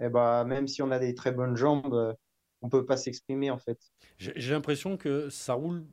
et 0.00 0.08
bah, 0.08 0.44
même 0.44 0.68
si 0.68 0.82
on 0.82 0.90
a 0.90 0.98
des 0.98 1.14
très 1.14 1.32
bonnes 1.32 1.56
jambes, 1.56 1.94
euh, 1.94 2.12
on 2.60 2.68
peut 2.68 2.84
pas 2.84 2.96
s'exprimer 2.96 3.50
en 3.50 3.58
fait. 3.58 3.78
J'ai 4.18 4.52
l'impression 4.52 4.96
que 4.96 5.28
ça 5.30 5.54
roule 5.54 5.84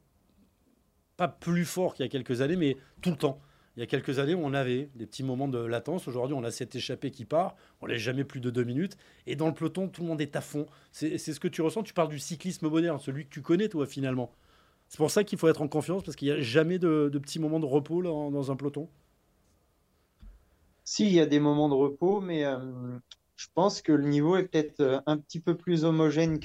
pas 1.17 1.27
plus 1.27 1.65
fort 1.65 1.93
qu'il 1.93 2.05
y 2.05 2.07
a 2.07 2.11
quelques 2.11 2.41
années, 2.41 2.55
mais 2.55 2.77
tout 3.01 3.11
le 3.11 3.17
temps. 3.17 3.39
Il 3.77 3.79
y 3.79 3.83
a 3.83 3.85
quelques 3.85 4.19
années, 4.19 4.35
on 4.35 4.53
avait 4.53 4.89
des 4.95 5.05
petits 5.05 5.23
moments 5.23 5.47
de 5.47 5.57
latence. 5.57 6.07
Aujourd'hui, 6.07 6.35
on 6.37 6.43
a 6.43 6.51
cette 6.51 6.75
échappée 6.75 7.09
qui 7.09 7.23
part. 7.23 7.55
On 7.79 7.85
laisse 7.85 8.01
jamais 8.01 8.25
plus 8.25 8.41
de 8.41 8.49
deux 8.49 8.65
minutes. 8.65 8.97
Et 9.27 9.37
dans 9.37 9.47
le 9.47 9.53
peloton, 9.53 9.87
tout 9.87 10.01
le 10.01 10.07
monde 10.09 10.19
est 10.19 10.35
à 10.35 10.41
fond. 10.41 10.65
C'est 10.91 11.17
ce 11.17 11.39
que 11.39 11.47
tu 11.47 11.61
ressens. 11.61 11.83
Tu 11.83 11.93
parles 11.93 12.09
du 12.09 12.19
cyclisme 12.19 12.67
moderne, 12.67 12.99
celui 12.99 13.25
que 13.25 13.29
tu 13.29 13.41
connais, 13.41 13.69
toi, 13.69 13.85
finalement. 13.85 14.33
C'est 14.91 14.97
pour 14.97 15.09
ça 15.09 15.23
qu'il 15.23 15.37
faut 15.37 15.47
être 15.47 15.61
en 15.61 15.69
confiance, 15.69 16.03
parce 16.03 16.17
qu'il 16.17 16.27
n'y 16.27 16.33
a 16.33 16.41
jamais 16.41 16.77
de, 16.77 17.07
de 17.07 17.17
petits 17.17 17.39
moments 17.39 17.61
de 17.61 17.65
repos 17.65 18.03
dans 18.03 18.51
un 18.51 18.57
peloton. 18.57 18.89
Si, 20.83 21.05
il 21.05 21.13
y 21.13 21.21
a 21.21 21.25
des 21.25 21.39
moments 21.39 21.69
de 21.69 21.75
repos, 21.75 22.19
mais 22.19 22.43
euh, 22.43 22.57
je 23.37 23.47
pense 23.53 23.81
que 23.81 23.93
le 23.93 24.05
niveau 24.05 24.35
est 24.35 24.49
peut-être 24.49 24.81
euh, 24.81 24.99
un 25.05 25.17
petit 25.17 25.39
peu 25.39 25.55
plus 25.55 25.85
homogène 25.85 26.41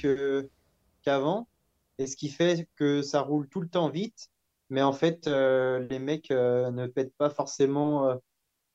qu'avant, 1.03 1.49
et 1.97 2.07
ce 2.07 2.15
qui 2.15 2.29
fait 2.29 2.69
que 2.77 3.01
ça 3.01 3.19
roule 3.19 3.49
tout 3.49 3.59
le 3.59 3.67
temps 3.67 3.89
vite, 3.89 4.29
mais 4.69 4.81
en 4.81 4.93
fait, 4.93 5.27
euh, 5.27 5.85
les 5.89 5.99
mecs 5.99 6.29
ne 6.29 6.87
pètent 6.87 7.17
pas 7.17 7.29
forcément 7.29 8.17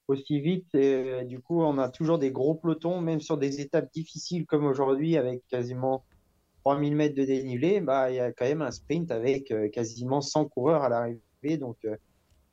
aussi 0.06 0.38
vite, 0.42 0.74
et 0.74 1.24
du 1.24 1.40
coup, 1.40 1.62
on 1.62 1.78
a 1.78 1.88
toujours 1.88 2.18
des 2.18 2.30
gros 2.30 2.54
pelotons, 2.54 3.00
même 3.00 3.22
sur 3.22 3.38
des 3.38 3.62
étapes 3.62 3.90
difficiles 3.90 4.44
comme 4.44 4.66
aujourd'hui, 4.66 5.16
avec 5.16 5.48
quasiment 5.48 6.04
3000 6.64 6.94
mètres 6.94 7.14
de 7.14 7.24
dénivelé, 7.24 7.80
bah, 7.80 8.10
il 8.10 8.16
y 8.16 8.20
a 8.20 8.32
quand 8.32 8.44
même 8.44 8.62
un 8.62 8.70
sprint 8.70 9.10
avec 9.10 9.50
euh, 9.50 9.68
quasiment 9.68 10.20
100 10.20 10.46
coureurs 10.46 10.82
à 10.82 10.88
l'arrivée, 10.88 11.56
donc 11.58 11.76
euh, 11.84 11.96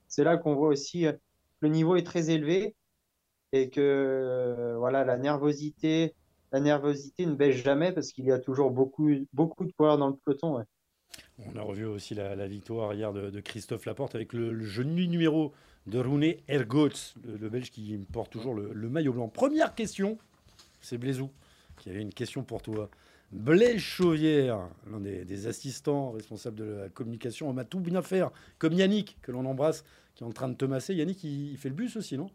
c'est 0.08 0.24
là 0.24 0.38
qu'on 0.38 0.56
voit 0.56 0.70
aussi 0.70 1.06
euh, 1.06 1.14
le 1.60 1.70
niveau 1.70 1.96
est 1.96 2.04
très 2.04 2.30
élevé 2.30 2.76
et 3.52 3.70
que 3.70 4.76
voilà 4.78 5.04
la 5.04 5.18
nervosité 5.18 6.14
la 6.52 6.60
nervosité 6.60 7.26
ne 7.26 7.34
baisse 7.34 7.58
jamais 7.58 7.92
parce 7.92 8.12
qu'il 8.12 8.26
y 8.26 8.32
a 8.32 8.40
toujours 8.40 8.72
beaucoup 8.72 9.10
beaucoup 9.34 9.66
de 9.66 9.72
coureurs 9.72 9.98
dans 9.98 10.08
le 10.08 10.16
peloton. 10.16 10.64
On 11.40 11.56
a 11.56 11.62
revu 11.62 11.86
aussi 11.86 12.16
la, 12.16 12.48
victoire 12.48 12.94
hier 12.94 13.12
de, 13.12 13.40
Christophe 13.42 13.86
Laporte 13.86 14.16
avec 14.16 14.34
le, 14.34 14.54
le 14.54 14.84
numéro 14.84 15.52
de 15.88 16.00
Rune 16.00 16.36
Ergots, 16.48 17.16
le, 17.24 17.50
Belge 17.50 17.72
qui 17.72 17.98
porte 18.12 18.32
toujours 18.32 18.54
le 18.54 18.90
maillot 18.90 19.14
blanc. 19.14 19.28
Première 19.28 19.76
question, 19.76 20.18
c'est 20.80 20.98
Blaisou 20.98 21.30
qui 21.80 21.90
avait 21.90 22.02
une 22.02 22.14
question 22.14 22.44
pour 22.44 22.62
toi. 22.62 22.90
Blaise 23.32 23.80
Chauvière, 23.80 24.70
l'un 24.90 25.00
des, 25.00 25.24
des 25.24 25.48
assistants 25.48 26.12
responsables 26.12 26.58
de 26.58 26.64
la 26.64 26.90
communication, 26.90 27.50
on 27.50 27.54
m'a 27.54 27.66
tout 27.66 27.80
bien 27.80 28.02
faire, 28.02 28.32
comme 28.58 28.74
Yannick, 28.74 29.18
que 29.22 29.32
l'on 29.32 29.46
embrasse, 29.46 29.84
qui 30.16 30.24
est 30.24 30.28
en 30.28 30.32
train 30.32 30.50
de 30.50 30.56
te 30.56 30.66
masser. 30.66 30.96
Yannick, 30.96 31.24
il, 31.24 31.52
il 31.52 31.58
fait 31.58 31.70
le 31.70 31.76
bus 31.76 31.96
aussi, 31.96 32.18
non? 32.18 32.30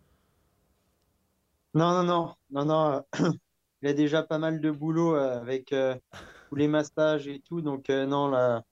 Non 1.75 1.91
non 1.91 2.05
non 2.05 2.35
non 2.51 2.65
non 2.65 3.05
euh, 3.21 3.31
il 3.83 3.89
a 3.89 3.93
déjà 3.93 4.23
pas 4.23 4.39
mal 4.39 4.61
de 4.61 4.71
boulot 4.71 5.17
euh, 5.17 5.41
avec 5.41 5.73
euh, 5.73 5.97
tous 6.49 6.55
les 6.55 6.69
massages 6.69 7.27
et 7.27 7.41
tout 7.41 7.63
donc 7.63 7.89
non 7.89 8.29
là 8.29 8.63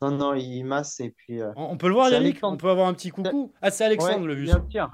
non 0.00 0.12
non 0.12 0.34
il 0.34 0.62
masse 0.62 1.00
et 1.00 1.10
puis 1.10 1.40
on, 1.56 1.76
peut 1.76 1.88
le 1.88 1.94
voir, 1.94 2.10
Yannick? 2.10 2.34
Alexandre. 2.34 2.54
On 2.54 2.56
peut 2.58 2.70
avoir 2.70 2.86
un 2.86 2.94
petit 2.94 3.10
coucou? 3.10 3.52
Ah, 3.60 3.72
c'est 3.72 3.84
Alexandre, 3.84 4.20
ouais, 4.20 4.28
le 4.28 4.36
bus. 4.36 4.44
bien 4.44 4.64
sûr 4.70 4.90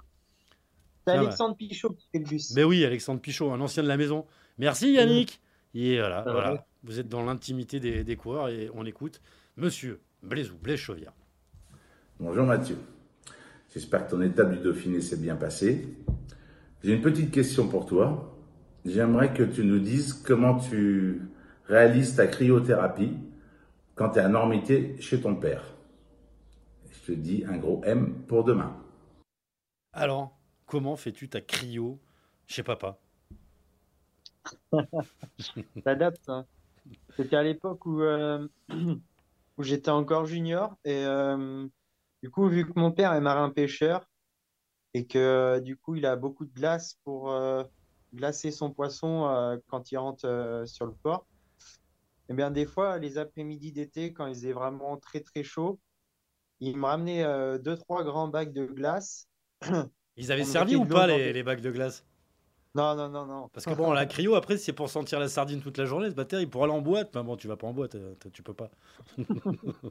c'est 1.07 1.15
va. 1.15 1.21
Alexandre 1.21 1.57
Pichot 1.57 1.91
qui 1.91 2.09
fait 2.11 2.19
le 2.21 2.25
bus 2.25 2.55
Mais 2.55 2.65
oui, 2.65 2.83
Alexandre 2.85 3.21
Pichot, 3.21 3.51
un 3.53 3.61
ancien 3.61 3.83
de 3.83 3.89
la 3.89 3.99
maison. 3.99 4.25
Merci 4.57 4.93
Yannick. 4.93 5.42
Et 5.75 5.99
voilà, 5.99 6.23
va. 6.23 6.67
vous 6.83 7.01
êtes 7.01 7.09
dans 7.09 7.25
l'intimité 7.25 7.81
des, 7.81 8.05
des 8.05 8.17
coureurs 8.17 8.49
et 8.49 8.71
on 8.75 8.85
écoute 8.85 9.21
Monsieur 9.57 10.01
Blaisou, 10.23 10.57
Blaise 10.59 10.79
Chauvière. 10.79 11.13
Bonjour 12.21 12.45
Mathieu. 12.45 12.77
J'espère 13.73 14.07
que 14.07 14.11
ton 14.11 14.21
étape 14.21 14.53
du 14.53 14.59
Dauphiné 14.59 15.01
s'est 15.01 15.17
bien 15.17 15.35
passée. 15.37 15.89
J'ai 16.85 16.95
une 16.95 17.01
petite 17.01 17.31
question 17.31 17.69
pour 17.69 17.87
toi. 17.87 18.37
J'aimerais 18.85 19.33
que 19.33 19.43
tu 19.43 19.65
nous 19.65 19.79
dises 19.79 20.13
comment 20.13 20.59
tu 20.59 21.23
réalises 21.67 22.17
ta 22.17 22.27
cryothérapie 22.27 23.17
quand 23.95 24.11
tu 24.11 24.19
es 24.19 24.23
à 24.23 24.29
Normité 24.29 24.97
chez 25.01 25.21
ton 25.21 25.37
père. 25.37 25.63
Je 26.91 27.13
te 27.13 27.19
dis 27.19 27.45
un 27.49 27.57
gros 27.57 27.81
M 27.85 28.15
pour 28.27 28.45
demain. 28.45 28.77
Alors, 29.93 30.39
comment 30.67 30.97
fais-tu 30.97 31.29
ta 31.29 31.41
cryo 31.41 31.99
chez 32.47 32.63
papa? 32.63 32.99
t'adaptes 35.85 36.29
hein. 36.29 36.47
c'était 37.17 37.37
à 37.37 37.43
l'époque 37.43 37.87
où 37.87 38.03
euh, 38.03 38.47
où 39.59 39.63
j'étais 39.63 39.91
encore 39.91 40.27
junior 40.27 40.77
et 40.85 41.05
euh, 41.05 41.67
du 42.23 42.31
coup 42.31 42.49
vu 42.49 42.67
que 42.67 42.79
mon 42.79 42.93
père 42.93 43.13
est 43.13 43.21
marin 43.21 43.51
pêcheur 43.51 44.09
et 44.95 45.07
que 45.07 45.19
euh, 45.19 45.61
du 45.61 45.77
coup 45.77 45.97
il 45.97 46.07
a 46.07 46.17
beaucoup 46.17 46.45
de 46.45 46.53
glace 46.53 46.99
pour 47.05 47.31
euh, 47.31 47.65
glacer 48.15 48.51
son 48.51 48.73
poisson 48.73 49.59
quand 49.69 49.91
il 49.91 49.97
rentre 49.97 50.65
sur 50.67 50.85
le 50.85 50.93
port. 50.93 51.27
Et 52.29 52.35
bien 52.35 52.51
des 52.51 52.67
fois 52.67 52.99
les 52.99 53.17
après-midi 53.17 53.73
d'été 53.73 54.13
quand 54.13 54.27
il 54.27 54.35
faisait 54.35 54.53
vraiment 54.53 54.99
très 54.99 55.21
très 55.21 55.43
chaud, 55.43 55.81
il 56.61 56.77
me 56.77 56.85
ramenait 56.85 57.25
deux 57.59 57.77
trois 57.77 58.05
grands 58.05 58.29
bacs 58.29 58.53
de 58.53 58.67
glace. 58.67 59.29
Ils 60.19 60.31
avaient 60.31 60.43
On 60.43 60.45
servi 60.45 60.77
ou 60.77 60.85
pas 60.85 61.07
les, 61.07 61.33
les 61.33 61.43
bacs 61.43 61.63
de 61.63 61.71
glace? 61.71 62.05
Non 62.75 62.95
non 62.97 63.09
non 63.11 63.27
non. 63.27 63.49
Parce 63.53 63.67
que 63.67 63.75
bon, 63.75 63.93
la 63.93 64.07
cryo, 64.07 64.35
après, 64.35 64.57
c'est 64.57 64.73
pour 64.73 64.89
sentir 64.89 65.21
la 65.21 65.29
sardine 65.29 65.61
toute 65.61 65.77
la 65.77 65.85
journée. 65.85 66.09
C'est 66.09 66.15
pas 66.15 66.25
terrible. 66.25 66.51
Pour 66.51 66.65
aller 66.65 66.73
en 66.73 66.81
boîte, 66.81 67.13
ben 67.13 67.23
bon, 67.23 67.37
tu 67.37 67.47
vas 67.49 67.57
pas 67.57 67.67
en 67.67 67.75
boîte, 67.75 67.97
euh, 67.97 68.15
tu 68.33 68.43
peux 68.43 68.55
pas. 68.55 68.71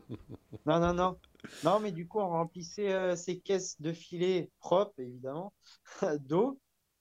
Non 0.65 0.79
non 0.79 0.93
non. 0.93 1.19
Non 1.63 1.79
mais 1.79 1.91
du 1.91 2.07
coup 2.07 2.19
on 2.19 2.29
remplissait 2.29 2.91
euh, 2.93 3.15
ces 3.15 3.39
caisses 3.39 3.79
de 3.81 3.93
filets 3.93 4.51
propres 4.59 4.99
évidemment 4.99 5.53
d'eau 6.19 6.59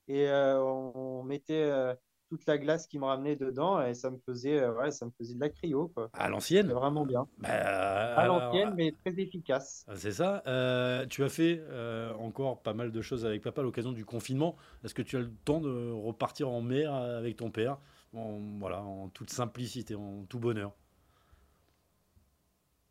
et 0.09 0.29
euh, 0.29 0.63
on, 0.63 0.93
on 1.21 1.23
mettait 1.25 1.63
euh, 1.65 1.95
toute 2.31 2.47
la 2.47 2.57
glace 2.59 2.87
qui 2.87 2.99
me 2.99 3.05
ramenait 3.05 3.37
dedans 3.37 3.83
et 3.85 3.93
ça 3.95 4.11
me 4.11 4.19
faisait 4.27 4.59
euh, 4.61 4.73
ouais 4.75 4.91
ça 4.91 5.05
me 5.07 5.11
faisait 5.19 5.35
de 5.35 5.41
la 5.41 5.51
cryo 5.51 5.89
quoi. 5.89 6.11
À 6.15 6.29
l'ancienne 6.31 6.73
vraiment 6.73 7.05
bien. 7.05 7.29
Bah, 7.39 7.49
À 7.51 8.21
alors, 8.21 8.39
l'ancienne, 8.41 8.75
mais 8.77 8.93
très 9.05 9.19
efficace. 9.21 9.87
C'est 9.95 10.13
ça. 10.13 10.43
Euh, 10.47 11.07
tu 11.07 11.25
as 11.25 11.29
fait 11.29 11.59
euh, 11.69 12.13
encore 12.15 12.63
pas 12.63 12.73
mal 12.75 12.93
de 12.93 13.01
choses 13.03 13.27
avec 13.27 13.43
papa 13.43 13.61
à 13.63 13.65
l'occasion 13.65 13.93
du 13.93 14.05
confinement. 14.05 14.57
Est-ce 14.85 14.95
que 14.95 15.03
tu 15.03 15.17
as 15.17 15.21
le 15.21 15.31
temps 15.45 15.61
de 15.61 15.91
repartir 15.93 16.49
en 16.51 16.63
mer 16.63 16.95
avec 16.95 17.37
ton 17.37 17.51
père? 17.51 17.79
En, 18.15 18.39
voilà, 18.59 18.83
en 18.83 19.09
toute 19.09 19.31
simplicité, 19.31 19.95
en 19.95 20.25
tout 20.29 20.39
bonheur 20.41 20.75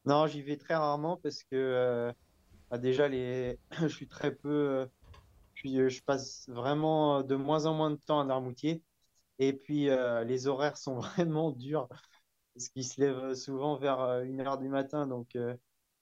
Non, 0.06 0.28
j'y 0.28 0.42
vais 0.42 0.58
très 0.58 0.76
rarement 0.76 1.18
parce 1.18 1.44
que 1.44 1.56
euh, 1.56 2.14
bah, 2.70 2.78
déjà, 2.78 3.08
les... 3.08 3.60
je 3.82 3.88
suis 3.88 4.08
très 4.08 4.34
peu. 4.36 4.50
euh, 4.50 4.86
puis 5.54 5.80
euh, 5.80 5.90
je 5.90 6.02
passe 6.04 6.48
vraiment 6.50 7.24
de 7.24 7.36
moins 7.36 7.66
en 7.66 7.74
moins 7.76 7.92
de 7.92 7.98
temps 7.98 8.20
à 8.22 8.26
Narmoutier. 8.26 8.84
Et 9.40 9.54
puis 9.54 9.90
euh, 9.90 10.24
les 10.24 10.48
horaires 10.48 10.78
sont 10.78 11.00
vraiment 11.00 11.52
durs 11.52 11.88
parce 12.54 12.70
qu'ils 12.70 12.86
se 12.86 13.02
lèvent 13.02 13.34
souvent 13.34 13.78
vers 13.78 14.02
euh, 14.02 14.24
1h 14.24 14.58
du 14.58 14.70
matin. 14.70 15.08
Donc 15.08 15.36
euh, 15.36 15.56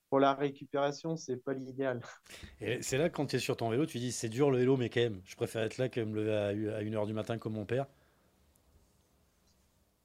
pour 0.09 0.19
la 0.19 0.33
récupération, 0.33 1.15
c'est 1.17 1.37
pas 1.37 1.53
l'idéal. 1.53 2.01
Et 2.61 2.81
c'est 2.81 2.97
là, 2.97 3.09
quand 3.09 3.27
tu 3.27 3.37
es 3.37 3.39
sur 3.39 3.57
ton 3.57 3.69
vélo, 3.69 3.85
tu 3.85 3.99
dis 3.99 4.11
c'est 4.11 4.29
dur 4.29 4.51
le 4.51 4.57
vélo, 4.57 4.77
mais 4.77 4.89
quand 4.89 5.01
même, 5.01 5.21
je 5.25 5.35
préfère 5.35 5.63
être 5.63 5.77
là 5.77 5.89
que 5.89 6.01
me 6.01 6.15
lever 6.15 6.33
à 6.73 6.81
1h 6.81 7.05
du 7.05 7.13
matin 7.13 7.37
comme 7.37 7.53
mon 7.53 7.65
père. 7.65 7.87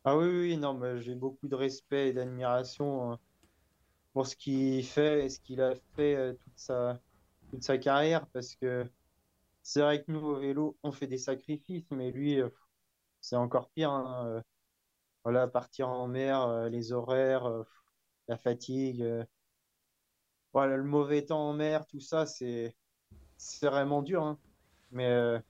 Ah 0.05 0.17
oui, 0.17 0.27
oui, 0.27 0.57
non, 0.57 0.75
mais 0.75 1.01
j'ai 1.01 1.15
beaucoup 1.15 1.47
de 1.49 1.55
respect 1.55 2.09
et 2.09 2.13
d'admiration 2.13 3.13
euh, 3.13 3.17
pour 4.13 4.27
ce 4.27 4.37
qu'il 4.37 4.85
fait 4.85 5.27
et 5.27 5.29
ce 5.29 5.41
qu'il 5.41 5.61
a 5.61 5.75
fait 5.97 6.17
euh, 6.17 6.35
toute 6.35 6.59
sa, 6.59 7.01
toute 7.51 7.63
sa 7.65 7.79
carrière 7.79 8.27
parce 8.29 8.57
que 8.57 8.91
c'est 9.63 9.81
vrai 9.81 10.03
que 10.05 10.13
nous, 10.13 10.21
au 10.21 10.37
vélo, 10.41 10.79
on 10.83 10.93
fait 10.93 11.07
des 11.07 11.19
sacrifices, 11.19 11.91
mais 11.91 12.11
lui, 12.13 12.41
euh, 12.41 12.51
c'est 13.23 13.37
encore 13.37 13.71
pire. 13.73 13.93
hein, 13.93 14.27
euh, 14.29 14.43
voilà, 15.25 15.49
partir 15.49 15.89
en 15.91 16.09
mer, 16.09 16.43
euh, 16.43 16.69
les 16.71 16.93
horaires, 16.93 17.47
euh, 17.47 17.65
la 18.29 18.39
fatigue, 18.39 19.05
voilà, 20.53 20.77
le 20.77 20.85
mauvais 20.85 21.25
temps 21.25 21.49
en 21.51 21.53
mer, 21.55 21.87
tout 21.87 22.01
ça, 22.01 22.27
c'est, 22.27 22.75
c'est 23.39 23.69
vraiment 23.69 24.03
dur. 24.03 24.25
hein. 24.25 24.39
Mais, 24.93 25.43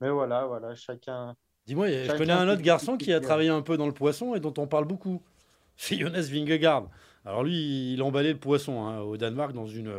mais 0.00 0.10
voilà, 0.10 0.46
voilà, 0.46 0.74
chacun. 0.74 1.36
Dis-moi, 1.66 1.88
je 2.06 2.14
connais 2.14 2.32
un 2.32 2.48
autre 2.48 2.62
garçon 2.62 2.96
qui 2.96 3.12
a 3.12 3.20
travaillé 3.20 3.48
un 3.50 3.62
peu 3.62 3.76
dans 3.76 3.86
le 3.86 3.92
poisson 3.94 4.34
et 4.34 4.40
dont 4.40 4.54
on 4.58 4.66
parle 4.66 4.84
beaucoup. 4.86 5.22
C'est 5.76 5.96
Jonas 5.98 6.28
Vingegaard. 6.30 6.88
Alors 7.24 7.44
lui, 7.44 7.94
il 7.94 8.02
emballait 8.02 8.32
le 8.32 8.38
poisson 8.38 8.84
hein, 8.86 9.00
au 9.00 9.16
Danemark 9.16 9.52
dans 9.52 9.66
une, 9.66 9.92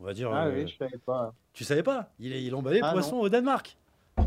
on 0.00 0.04
va 0.04 0.14
dire, 0.14 0.30
Ah 0.30 0.48
euh, 0.48 0.50
oui, 0.50 0.68
je 0.68 0.76
savais 0.76 0.98
pas. 0.98 1.34
tu 1.54 1.64
savais 1.64 1.82
pas? 1.84 2.12
Il, 2.20 2.32
il 2.34 2.54
emballait 2.54 2.80
le 2.80 2.84
Ah, 2.84 2.86
poisson 2.86 3.16
au 3.18 3.28
Danemark. 3.28 3.78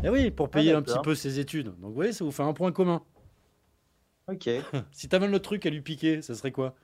Eh 0.02 0.08
oui, 0.08 0.30
pour 0.30 0.50
Ah, 0.52 0.60
payer 0.60 0.72
un 0.72 0.82
petit 0.82 0.98
peu 0.98 1.14
ses 1.14 1.38
études. 1.38 1.66
Donc 1.66 1.90
vous 1.90 1.92
voyez, 1.94 2.12
ça 2.12 2.24
vous 2.24 2.32
fait 2.32 2.42
un 2.42 2.52
point 2.52 2.72
commun. 2.72 3.02
Ok. 4.26 4.46
Si 4.92 5.08
tu 5.08 5.16
avais 5.16 5.26
un 5.26 5.32
autre 5.32 5.44
truc 5.44 5.64
à 5.66 5.70
lui 5.70 5.80
piquer, 5.80 6.20
ça 6.22 6.34
serait 6.34 6.52
quoi? 6.52 6.74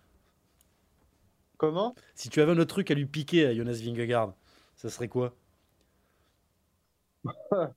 Comment? 1.56 1.96
Si 2.16 2.28
tu 2.28 2.40
avais 2.40 2.50
un 2.52 2.58
autre 2.58 2.74
truc 2.74 2.90
à 2.90 2.94
lui 2.94 3.06
piquer 3.06 3.46
à 3.46 3.54
Jonas 3.54 3.80
Vingegaard, 3.82 4.34
ça 4.74 4.90
serait 4.90 5.06
quoi? 5.08 5.36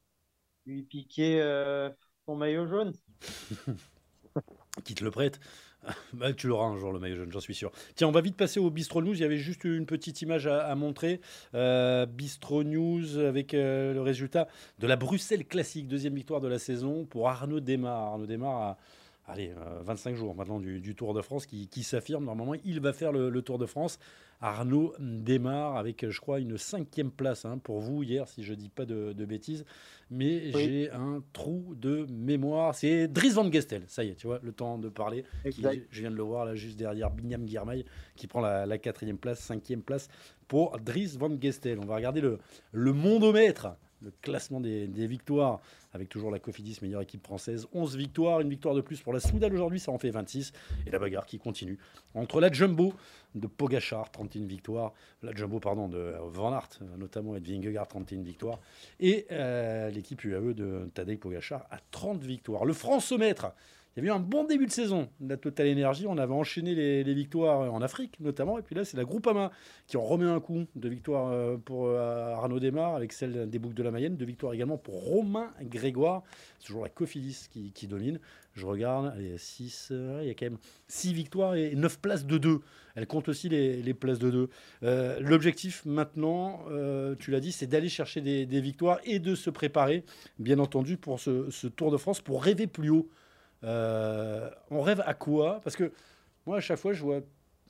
Lui 0.65 0.84
piquer 0.84 1.41
euh, 1.41 1.89
son 2.25 2.36
maillot 2.36 2.67
jaune. 2.67 2.93
Qui 4.84 4.96
te 4.96 5.03
le 5.03 5.12
prête 5.12 5.39
bah, 6.13 6.34
tu 6.34 6.48
l'auras 6.48 6.65
un 6.65 6.77
jour 6.77 6.91
le 6.91 7.00
maillot 7.00 7.15
jaune, 7.15 7.32
j'en 7.32 7.39
suis 7.39 7.56
sûr. 7.56 7.72
Tiens, 7.96 8.08
on 8.08 8.12
va 8.12 8.22
vite 8.22 8.36
passer 8.36 8.60
au 8.60 8.70
Bistro 8.70 9.01
News. 9.01 9.13
Il 9.13 9.22
y 9.22 9.25
avait 9.25 9.38
juste 9.38 9.63
une 9.63 9.86
petite 9.86 10.22
image 10.22 10.48
à, 10.48 10.74
montrer. 10.75 11.22
Euh, 11.56 12.06
Bistro 12.06 12.63
News 12.63 13.17
avec 13.20 13.53
euh, 13.53 13.94
le 13.94 14.01
résultat 14.01 14.48
de 14.79 14.88
la 14.88 14.96
Bruxelles 14.96 15.46
Classique, 15.46 15.88
deuxième 15.88 16.15
victoire 16.15 16.41
de 16.41 16.48
la 16.48 16.60
saison 16.60 17.06
pour 17.06 17.29
Arnaud 17.29 17.60
Desmar. 17.60 18.13
Arnaud 18.13 18.25
Desmar 18.25 18.62
a 18.62 18.77
allez, 19.27 19.51
25 19.81 20.15
jours 20.15 20.36
maintenant 20.36 20.60
du, 20.60 20.96
Tour 20.96 21.13
de 21.13 21.22
France 21.22 21.46
qui, 21.46 21.84
s'affirme. 21.84 22.25
Normalement, 22.25 22.55
il 22.65 22.79
va 22.79 22.93
faire 22.93 23.12
le, 23.12 23.41
Tour 23.41 23.57
de 23.57 23.65
France. 23.65 24.00
Arnaud 24.39 24.93
démarre 25.00 25.77
avec, 25.77 26.07
je 26.07 26.22
crois, 26.22 26.39
une 26.39 26.57
cinquième 26.57 27.10
place 27.10 27.46
hein, 27.46 27.57
pour 27.57 27.79
vous 27.79 28.03
hier, 28.03 28.27
si 28.27 28.43
je 28.43 28.53
ne 28.53 28.57
dis 28.57 28.69
pas 28.69 28.86
de, 28.86 29.25
bêtises. 29.25 29.65
Mais 30.10 30.51
j'ai 30.51 30.91
un 30.91 31.24
trou 31.34 31.75
de 31.75 32.05
mémoire. 32.10 32.75
C'est 32.75 33.07
Dries 33.07 33.31
Van 33.31 33.51
Gestel. 33.51 33.84
Ça 33.88 34.03
y 34.03 34.10
est, 34.10 34.15
tu 34.15 34.27
vois, 34.27 34.39
le 34.41 34.51
temps 34.51 34.77
de 34.77 34.89
parler. 34.89 35.24
je 35.46 36.01
viens 36.01 36.12
de 36.12 36.15
le 36.15 36.24
voir 36.24 36.46
là, 36.46 36.55
juste 36.55 36.77
derrière 36.77 37.10
Binyam 37.10 37.46
Guirmail, 37.46 37.86
qui 38.15 38.27
prend 38.27 38.41
la, 38.41 38.77
quatrième 38.77 39.17
place, 39.17 39.39
cinquième 39.39 39.81
place 39.81 40.07
pour 40.48 40.79
Dries 40.79 41.17
Van 41.17 41.36
Gestel. 41.39 41.79
On 41.79 41.86
va 41.86 41.96
regarder 41.96 42.22
le, 42.22 42.39
le 42.72 42.93
mondomètre 42.93 43.75
le 44.01 44.11
classement 44.21 44.59
des, 44.59 44.87
victoires, 45.07 45.59
avec 45.93 46.09
toujours 46.09 46.31
la 46.31 46.39
Cofidis, 46.39 46.77
meilleure 46.81 47.01
équipe 47.01 47.23
française. 47.23 47.67
11 47.73 47.95
victoires, 47.97 48.41
une 48.41 48.49
victoire 48.49 48.75
de 48.75 48.81
plus 48.81 49.01
pour 49.01 49.13
la 49.13 49.19
Soudal 49.19 49.53
aujourd'hui, 49.53 49.79
ça 49.79 49.91
en 49.91 49.97
fait 49.97 50.09
26. 50.09 50.53
Et 50.85 50.91
la 50.91 50.99
bagarre 50.99 51.25
qui 51.25 51.39
continue 51.39 51.77
entre 52.13 52.39
la 52.39 52.51
Jumbo 52.51 52.93
de 53.35 53.47
Pogachar, 53.47 54.11
31 54.11 54.45
victoires, 54.45 54.93
la 55.23 55.33
Jumbo 55.33 55.59
pardon, 55.59 55.87
de 55.87 56.13
Van 56.27 56.53
Aert, 56.53 56.69
notamment 56.97 57.35
et 57.35 57.39
de 57.39 57.47
Vingegaard, 57.47 57.87
31 57.87 58.21
victoires, 58.21 58.59
et 58.99 59.25
euh, 59.31 59.89
l'équipe 59.89 60.23
UAE 60.23 60.53
de 60.53 60.89
Tadej 60.93 61.17
Pogachar 61.17 61.65
à 61.71 61.77
30 61.91 62.23
victoires. 62.23 62.65
Le 62.65 62.73
France-mètre 62.73 63.53
il 63.97 64.01
y 64.01 64.07
avait 64.07 64.15
eu 64.15 64.15
un 64.15 64.23
bon 64.23 64.43
début 64.43 64.67
de 64.67 64.71
saison 64.71 65.09
de 65.19 65.29
la 65.29 65.37
Total 65.37 65.67
Energy. 65.67 66.05
On 66.05 66.19
avait 66.19 66.33
enchaîné 66.33 66.75
les, 66.75 67.13
victoires 67.15 67.73
en 67.73 67.81
Afrique 67.81 68.19
notamment. 68.19 68.59
Et 68.59 68.61
puis 68.61 68.75
là, 68.75 68.85
c'est 68.85 68.95
la 68.95 69.03
Groupama 69.03 69.51
qui 69.87 69.97
en 69.97 70.03
remet 70.03 70.25
un 70.25 70.39
coup 70.39 70.65
de 70.75 70.87
victoire 70.87 71.31
euh, 71.31 71.57
pour 71.57 71.87
euh, 71.87 72.35
Arnaud 72.35 72.59
Desmar 72.59 72.93
avec 72.93 73.11
celle 73.11 73.49
des 73.49 73.57
Boucles 73.57 73.73
de 73.73 73.81
la 73.81 73.89
Mayenne. 73.89 74.15
De 74.15 74.23
victoire 74.23 74.53
également 74.53 74.77
pour 74.77 75.03
Romain 75.03 75.51
Grégoire. 75.63 76.21
C'est 76.59 76.67
toujours 76.67 76.83
la 76.83 76.89
Cofidis 76.89 77.47
qui, 77.49 77.87
domine. 77.87 78.19
Je 78.53 78.67
regarde, 78.67 79.15
il 79.17 79.31
y 79.31 79.33
a 79.33 79.37
6, 79.39 79.91
il 80.21 80.27
y 80.27 80.29
a 80.29 80.35
quand 80.35 80.45
même 80.45 80.59
6 80.89 81.13
victoires 81.13 81.55
et 81.55 81.73
9 81.73 81.99
places 81.99 82.27
de 82.27 82.37
2. 82.37 82.59
Elle 82.93 83.07
compte 83.07 83.29
aussi 83.29 83.49
les, 83.49 83.93
places 83.95 84.19
de 84.19 84.29
2. 84.29 84.49
Euh, 84.83 85.19
l'objectif 85.21 85.83
maintenant, 85.85 86.65
tu 87.17 87.31
l'as 87.31 87.39
dit, 87.39 87.51
c'est 87.51 87.67
d'aller 87.67 87.89
chercher 87.89 88.21
des, 88.21 88.61
victoires 88.61 88.99
et 89.05 89.17
de 89.17 89.33
se 89.33 89.49
préparer, 89.49 90.03
bien 90.37 90.59
entendu, 90.59 90.97
pour 90.97 91.19
ce 91.19 91.67
Tour 91.67 91.91
de 91.91 91.97
France, 91.97 92.21
pour 92.21 92.43
rêver 92.43 92.67
plus 92.67 92.89
haut. 92.89 93.09
Euh, 93.63 94.49
on 94.69 94.81
rêve 94.81 95.01
à 95.05 95.13
quoi? 95.13 95.59
Parce 95.63 95.75
que 95.75 95.91
moi, 96.45 96.57
à 96.57 96.59
chaque 96.59 96.79
fois, 96.79 96.93
je 96.93 97.01
vois, 97.01 97.21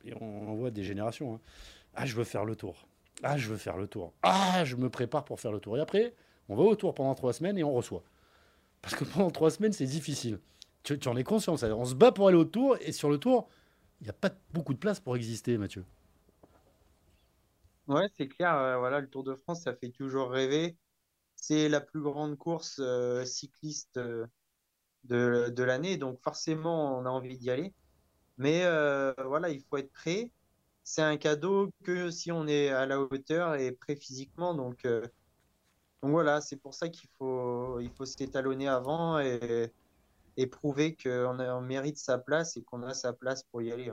et 0.04 0.14
on, 0.22 0.56
voit 0.56 0.72
des 0.72 0.84
générations, 0.84 1.36
hein. 1.36 1.40
ah, 1.96 2.06
je 2.06 2.16
veux 2.16 2.24
faire 2.24 2.46
le 2.46 2.56
tour. 2.56 2.88
Ah, 3.24 3.38
je 3.38 3.50
veux 3.50 3.58
faire 3.58 3.78
le 3.78 3.88
tour. 3.88 4.14
Ah, 4.24 4.64
je 4.64 4.76
me 4.76 4.90
prépare 4.90 5.26
pour 5.26 5.40
faire 5.40 5.52
le 5.52 5.60
tour. 5.60 5.78
Et 5.78 5.82
après, 5.82 6.14
on 6.50 6.56
va 6.56 6.64
au 6.64 6.76
tour 6.76 6.94
pendant 6.94 7.16
trois 7.16 7.34
semaines 7.34 7.58
et 7.58 7.64
on 7.64 7.74
reçoit. 7.74 8.04
Parce 8.82 8.96
que 8.96 9.04
pendant 9.04 9.32
trois 9.32 9.52
semaines, 9.52 9.74
c'est 9.74 9.86
difficile. 9.86 10.40
Tu, 10.84 10.98
en 11.08 11.18
es 11.18 11.24
conscient, 11.24 11.56
On 11.62 11.86
se 11.86 11.96
bat 11.96 12.12
pour 12.12 12.28
aller 12.28 12.38
au 12.38 12.46
tour 12.46 12.78
et 12.80 12.92
sur 12.92 13.10
le 13.10 13.18
tour, 13.18 13.50
il 14.00 14.06
n'y 14.06 14.10
a 14.10 14.14
pas 14.14 14.30
beaucoup 14.54 14.74
de 14.74 14.80
place 14.80 15.00
pour 15.00 15.16
exister, 15.16 15.58
Mathieu. 15.58 15.84
Ouais, 17.88 18.08
c'est 18.16 18.28
clair. 18.28 18.56
Euh, 18.56 18.78
voilà, 18.78 19.00
le 19.00 19.10
Tour 19.10 19.24
de 19.24 19.34
France, 19.34 19.64
ça 19.64 19.74
fait 19.74 19.90
toujours 19.90 20.30
rêver. 20.30 20.78
C'est 21.36 21.70
la 21.70 21.82
plus 21.82 22.02
grande 22.02 22.38
course 22.38 22.80
euh, 22.80 23.24
cycliste 23.26 24.00
de, 25.08 25.64
l'année. 25.64 25.98
Donc 25.98 26.22
forcément, 26.22 26.98
on 26.98 27.06
a 27.06 27.10
envie 27.10 27.38
d'y 27.38 27.50
aller. 27.50 27.74
Mais 28.38 28.62
euh, 28.66 29.14
voilà, 29.26 29.50
il 29.50 29.62
faut 29.62 29.78
être 29.78 29.92
prêt. 29.92 30.32
C'est 30.84 31.02
un 31.02 31.18
cadeau 31.18 31.72
que 31.84 32.12
si 32.12 32.32
on 32.32 32.48
est 32.48 32.70
à 32.70 32.86
la 32.86 33.02
hauteur 33.02 33.56
et 33.56 33.72
prêt 33.72 33.96
physiquement. 33.96 34.54
Donc, 34.54 34.86
euh, 34.86 35.02
donc 36.02 36.12
voilà, 36.12 36.42
c'est 36.42 36.58
pour 36.58 36.74
ça 36.74 36.90
qu'il 36.90 37.10
faut, 37.18 37.80
il 37.80 37.90
faut 37.92 38.06
s'étalonner 38.06 38.68
avant 38.68 39.20
et, 39.20 39.72
et 40.38 40.48
prouver 40.48 40.96
qu'on 40.96 41.40
on 41.40 41.62
mérite 41.62 41.98
sa 41.98 42.18
place 42.18 42.58
et 42.58 42.64
qu'on 42.64 42.84
a 42.84 42.94
sa 42.94 43.14
place 43.14 43.44
pour 43.44 43.62
y 43.62 43.72
aller. 43.72 43.92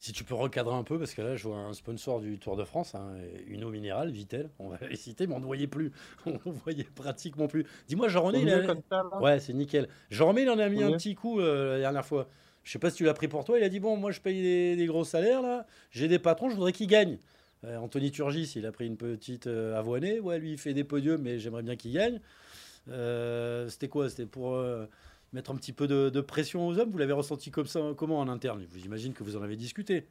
Si 0.00 0.12
tu 0.12 0.22
peux 0.22 0.34
recadrer 0.34 0.74
un 0.74 0.84
peu, 0.84 0.96
parce 0.96 1.12
que 1.12 1.22
là, 1.22 1.34
je 1.34 1.48
vois 1.48 1.56
un 1.56 1.72
sponsor 1.72 2.20
du 2.20 2.38
Tour 2.38 2.56
de 2.56 2.62
France, 2.62 2.94
hein, 2.94 3.14
une 3.48 3.64
eau 3.64 3.70
minérale, 3.70 4.12
Vitel, 4.12 4.48
on 4.60 4.68
va 4.68 4.78
les 4.88 4.94
citer, 4.94 5.26
mais 5.26 5.34
on 5.34 5.40
ne 5.40 5.44
voyait 5.44 5.66
plus. 5.66 5.90
On 6.26 6.30
ne 6.30 6.52
voyait 6.52 6.84
pratiquement 6.84 7.48
plus. 7.48 7.66
Dis-moi, 7.88 8.06
Jean-René, 8.06 8.42
il 8.42 9.20
Ouais, 9.20 9.40
c'est 9.40 9.52
nickel. 9.52 9.88
Jean-René, 10.10 10.42
il 10.42 10.50
en 10.50 10.58
a 10.60 10.68
mis 10.68 10.84
un 10.84 10.92
petit 10.92 11.16
coup 11.16 11.40
euh, 11.40 11.74
la 11.74 11.80
dernière 11.80 12.06
fois. 12.06 12.28
Je 12.62 12.70
sais 12.70 12.78
pas 12.78 12.90
si 12.90 12.98
tu 12.98 13.04
l'as 13.04 13.14
pris 13.14 13.26
pour 13.26 13.44
toi. 13.44 13.58
Il 13.58 13.64
a 13.64 13.68
dit 13.68 13.80
Bon, 13.80 13.96
moi, 13.96 14.12
je 14.12 14.20
paye 14.20 14.76
des, 14.76 14.86
gros 14.86 15.04
salaires, 15.04 15.42
là. 15.42 15.66
J'ai 15.90 16.06
des 16.06 16.20
patrons, 16.20 16.48
je 16.48 16.54
voudrais 16.54 16.72
qu'ils 16.72 16.86
gagnent. 16.86 17.18
Euh, 17.64 17.76
Anthony 17.78 18.12
Turgis, 18.12 18.52
il 18.54 18.66
a 18.66 18.72
pris 18.72 18.86
une 18.86 18.96
petite 18.96 19.48
euh, 19.48 19.76
avoinée. 19.76 20.20
Ouais, 20.20 20.38
lui, 20.38 20.52
il 20.52 20.58
fait 20.58 20.74
des 20.74 20.84
podiums, 20.84 21.20
mais 21.20 21.40
j'aimerais 21.40 21.62
bien 21.62 21.74
qu'il 21.74 21.92
gagne. 21.92 22.20
C'était 22.86 23.88
quoi? 23.88 24.08
C'était 24.08 24.26
pour 24.26 24.62
mettre 25.32 25.50
un 25.50 25.56
petit 25.56 25.72
peu 25.72 25.86
de, 25.86 26.20
pression 26.20 26.66
aux 26.66 26.78
hommes 26.78 26.90
Vous 26.90 26.98
l'avez 26.98 27.12
ressenti 27.12 27.50
comme 27.50 27.66
ça, 27.66 27.80
comment 27.96 28.18
en 28.20 28.28
interne? 28.28 28.64
Vous 28.70 28.84
imagine 28.84 29.12
que 29.12 29.22
vous 29.22 29.36
en 29.36 29.42
avez 29.42 29.56
discuté. 29.56 30.08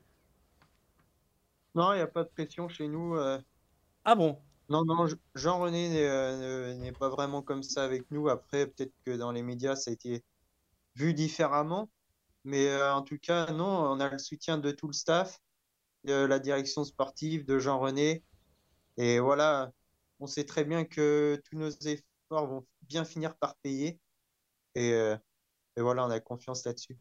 Non, 1.75 1.93
il 1.93 1.97
n'y 1.97 2.01
a 2.01 2.07
pas 2.07 2.23
de 2.23 2.29
pression 2.29 2.69
chez 2.69 2.87
nous. 2.87 3.15
Euh. 3.15 3.39
Ah 4.03 4.15
bon? 4.15 4.39
Non, 4.69 4.83
non, 4.83 5.07
Jean-René 5.35 6.05
euh, 6.07 6.73
n'est 6.75 6.91
pas 6.91 7.09
vraiment 7.09 7.41
comme 7.41 7.63
ça 7.63 7.83
avec 7.83 8.09
nous. 8.11 8.27
Après, 8.29 8.67
peut-être 8.67 8.93
que 9.05 9.11
dans 9.15 9.31
les 9.31 9.43
médias, 9.43 9.75
ça 9.75 9.91
a 9.91 9.93
été 9.93 10.23
vu 10.95 11.13
différemment. 11.13 11.89
Mais 12.43 12.67
euh, 12.67 12.93
en 12.93 13.01
tout 13.01 13.17
cas, 13.19 13.51
non, 13.51 13.65
on 13.65 13.99
a 13.99 14.09
le 14.09 14.17
soutien 14.17 14.57
de 14.57 14.71
tout 14.71 14.87
le 14.87 14.93
staff, 14.93 15.39
de 16.03 16.13
la 16.13 16.39
direction 16.39 16.83
sportive, 16.83 17.45
de 17.45 17.59
Jean-René. 17.59 18.23
Et 18.97 19.19
voilà, 19.19 19.71
on 20.19 20.27
sait 20.27 20.45
très 20.45 20.65
bien 20.65 20.85
que 20.85 21.41
tous 21.45 21.57
nos 21.57 21.69
efforts 21.69 22.47
vont 22.47 22.65
bien 22.81 23.05
finir 23.05 23.35
par 23.35 23.55
payer. 23.57 23.99
Euh, 24.77 25.17
et, 25.75 25.81
voilà, 25.81 26.05
on 26.05 26.09
a 26.09 26.19
confiance 26.19 26.65
là-dessus. 26.65 26.97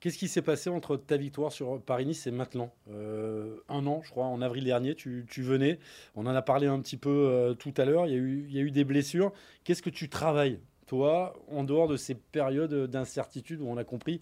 Qu'est-ce 0.00 0.18
qui 0.18 0.28
s'est 0.28 0.42
passé 0.42 0.68
entre 0.68 0.96
ta 0.96 1.16
victoire 1.16 1.52
sur 1.52 1.80
Paris-Nice 1.80 2.26
et 2.26 2.30
maintenant 2.30 2.70
euh, 2.90 3.56
Un 3.68 3.86
an, 3.86 4.02
je 4.04 4.10
crois, 4.10 4.26
en 4.26 4.42
avril 4.42 4.64
dernier, 4.64 4.94
tu, 4.94 5.24
venais. 5.38 5.78
On 6.14 6.26
en 6.26 6.34
a 6.34 6.42
parlé 6.42 6.66
un 6.66 6.80
petit 6.80 6.98
peu 6.98 7.10
euh, 7.10 7.54
tout 7.54 7.72
à 7.78 7.84
l'heure. 7.86 8.06
Il, 8.06 8.52
y 8.52 8.58
a 8.58 8.62
eu 8.62 8.70
des 8.70 8.84
blessures. 8.84 9.32
Qu'est-ce 9.64 9.82
que 9.82 9.90
tu 9.90 10.10
travailles, 10.10 10.60
toi, 10.86 11.34
en 11.50 11.64
dehors 11.64 11.88
de 11.88 11.96
ces 11.96 12.14
périodes 12.14 12.90
d'incertitude 12.90 13.60
où 13.62 13.68
on 13.68 13.78
a 13.78 13.84
compris, 13.84 14.20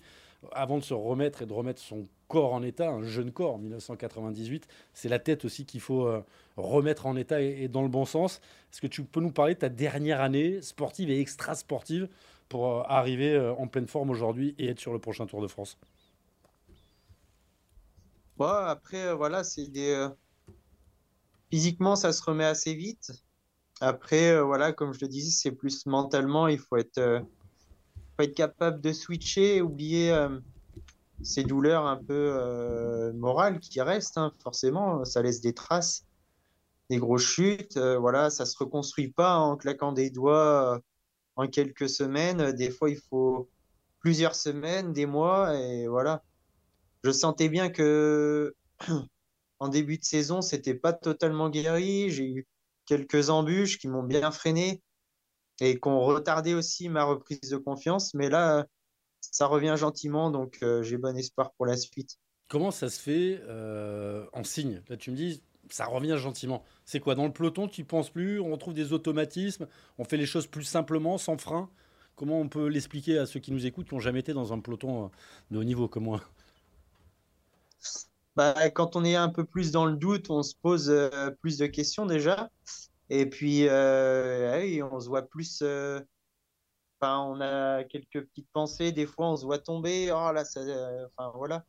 avant 0.52 0.78
de 0.78 0.84
se 0.84 0.94
remettre 0.94 1.42
et 1.42 1.46
de 1.46 1.52
remettre 1.52 1.80
son 1.80 2.06
corps 2.28 2.52
en 2.52 2.62
état, 2.62 2.90
un 2.90 3.02
jeune 3.02 3.32
corps, 3.32 3.58
1998, 3.58 4.68
c'est 4.92 5.08
la 5.08 5.18
tête 5.18 5.44
aussi 5.44 5.64
qu'il 5.66 5.80
faut 5.80 6.08
remettre 6.56 7.06
en 7.06 7.16
état 7.16 7.40
et, 7.42 7.64
et, 7.64 7.68
dans 7.68 7.82
le 7.82 7.88
bon 7.88 8.04
sens. 8.04 8.40
Est-ce 8.72 8.80
que 8.80 8.86
tu 8.86 9.02
peux 9.02 9.20
nous 9.20 9.32
parler 9.32 9.54
de 9.54 9.60
ta 9.60 9.70
dernière 9.70 10.20
année 10.20 10.60
sportive 10.60 11.10
et 11.10 11.18
extra-sportive 11.18 12.08
euh, 12.62 12.82
arriver 12.86 13.34
euh, 13.34 13.54
en 13.54 13.66
pleine 13.66 13.86
forme 13.86 14.10
aujourd'hui 14.10 14.54
et 14.58 14.68
être 14.68 14.80
sur 14.80 14.92
le 14.92 14.98
prochain 14.98 15.26
Tour 15.26 15.42
de 15.42 15.48
France 15.48 15.78
Après, 18.38 19.06
euh, 19.06 19.14
voilà, 19.14 19.44
c'est 19.44 19.66
des. 19.66 20.08
Physiquement, 21.50 21.96
ça 21.96 22.12
se 22.12 22.22
remet 22.22 22.44
assez 22.44 22.74
vite. 22.74 23.12
Après, 23.80 24.40
voilà, 24.40 24.72
comme 24.72 24.92
je 24.92 25.00
le 25.02 25.08
disais, 25.08 25.30
c'est 25.30 25.52
plus 25.52 25.86
mentalement, 25.86 26.48
il 26.48 26.58
faut 26.58 26.76
être, 26.76 27.22
faut 28.16 28.22
être 28.22 28.34
capable 28.34 28.80
de 28.80 28.92
switcher, 28.92 29.62
oublier 29.62 30.16
ces 31.22 31.44
douleurs 31.44 31.86
un 31.86 31.96
peu 31.96 33.12
morales 33.14 33.60
qui 33.60 33.80
restent, 33.80 34.18
hein, 34.18 34.32
forcément, 34.42 35.04
ça 35.04 35.22
laisse 35.22 35.40
des 35.40 35.52
traces, 35.52 36.06
des 36.90 36.96
grosses 36.96 37.26
chutes. 37.26 37.78
voilà, 37.78 38.30
ça 38.30 38.46
se 38.46 38.56
reconstruit 38.58 39.12
pas 39.12 39.36
en 39.36 39.56
claquant 39.56 39.92
des 39.92 40.10
doigts 40.10 40.80
en 41.36 41.46
quelques 41.48 41.88
semaines. 41.88 42.52
Des 42.52 42.70
fois, 42.70 42.90
il 42.90 42.98
faut 43.10 43.48
plusieurs 44.00 44.34
semaines, 44.34 44.92
des 44.92 45.06
mois, 45.06 45.58
et 45.58 45.86
voilà. 45.86 46.22
Je 47.02 47.10
sentais 47.10 47.48
bien 47.48 47.70
que 47.70 48.54
en 49.58 49.68
début 49.68 49.98
de 49.98 50.04
saison, 50.04 50.42
c'était 50.42 50.74
pas 50.74 50.92
totalement 50.92 51.50
guéri. 51.50 52.10
J'ai 52.10 52.30
eu 52.30 52.46
quelques 52.86 53.30
embûches 53.30 53.78
qui 53.78 53.88
m'ont 53.88 54.02
bien 54.02 54.30
freiné 54.30 54.82
et 55.60 55.80
qui 55.80 55.88
ont 55.88 56.00
retardé 56.00 56.54
aussi 56.54 56.88
ma 56.88 57.04
reprise 57.04 57.40
de 57.40 57.56
confiance. 57.56 58.14
Mais 58.14 58.28
là, 58.28 58.66
ça 59.20 59.46
revient 59.46 59.74
gentiment, 59.76 60.30
donc 60.30 60.58
euh, 60.62 60.82
j'ai 60.82 60.96
bon 60.96 61.16
espoir 61.16 61.52
pour 61.54 61.66
la 61.66 61.76
suite. 61.76 62.18
Comment 62.48 62.70
ça 62.70 62.90
se 62.90 63.00
fait 63.00 63.40
euh, 63.48 64.26
en 64.32 64.44
signe? 64.44 64.82
Tu 64.98 65.10
me 65.10 65.16
dis, 65.16 65.42
ça 65.70 65.86
revient 65.86 66.16
gentiment. 66.18 66.64
C'est 66.84 67.00
quoi 67.00 67.14
Dans 67.14 67.26
le 67.26 67.32
peloton, 67.32 67.68
tu 67.68 67.82
ne 67.82 67.86
penses 67.86 68.10
plus 68.10 68.40
On 68.40 68.50
retrouve 68.52 68.74
des 68.74 68.92
automatismes 68.92 69.66
On 69.98 70.04
fait 70.04 70.16
les 70.16 70.26
choses 70.26 70.46
plus 70.46 70.64
simplement, 70.64 71.18
sans 71.18 71.38
frein? 71.38 71.70
Comment 72.16 72.40
on 72.40 72.48
peut 72.48 72.68
l'expliquer 72.68 73.18
à 73.18 73.26
ceux 73.26 73.40
qui 73.40 73.52
nous 73.52 73.66
écoutent, 73.66 73.88
qui 73.88 73.94
n'ont 73.94 74.00
jamais 74.00 74.20
été 74.20 74.32
dans 74.34 74.52
un 74.52 74.60
peloton 74.60 75.06
euh, 75.06 75.08
de 75.50 75.58
haut 75.58 75.64
niveau 75.64 75.88
comme 75.88 76.04
moi? 76.04 76.22
Bah, 78.36 78.70
Quand 78.70 78.96
on 78.96 79.04
est 79.04 79.14
un 79.16 79.28
peu 79.28 79.44
plus 79.44 79.70
dans 79.72 79.86
le 79.86 79.96
doute, 79.96 80.30
on 80.30 80.42
se 80.42 80.54
pose 80.60 80.90
euh, 80.90 81.30
plus 81.40 81.58
de 81.58 81.66
questions 81.66 82.06
déjà. 82.06 82.50
Et 83.10 83.26
puis, 83.28 83.68
euh, 83.68 84.58
oui, 84.60 84.82
on 84.82 85.00
se 85.00 85.08
voit 85.08 85.22
plus. 85.28 85.60
euh, 85.62 86.00
on 87.02 87.40
a 87.40 87.84
quelques 87.84 88.26
petites 88.26 88.48
pensées. 88.52 88.92
Des 88.92 89.06
fois, 89.06 89.30
on 89.30 89.36
se 89.36 89.44
voit 89.44 89.58
tomber. 89.58 90.10
Oh 90.12 90.32
là, 90.32 90.42
enfin 91.06 91.32
voilà, 91.36 91.64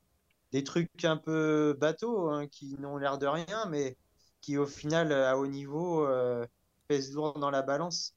des 0.55 0.63
trucs 0.63 1.05
un 1.05 1.17
peu 1.17 1.75
bateaux 1.79 2.29
hein, 2.29 2.47
qui 2.47 2.77
n'ont 2.79 2.97
l'air 2.97 3.17
de 3.19 3.27
rien, 3.27 3.65
mais 3.69 3.97
qui 4.41 4.57
au 4.57 4.65
final, 4.67 5.11
à 5.13 5.37
haut 5.37 5.47
niveau, 5.47 6.05
euh, 6.07 6.45
pèsent 6.87 7.13
lourd 7.13 7.39
dans 7.39 7.51
la 7.51 7.61
balance. 7.61 8.15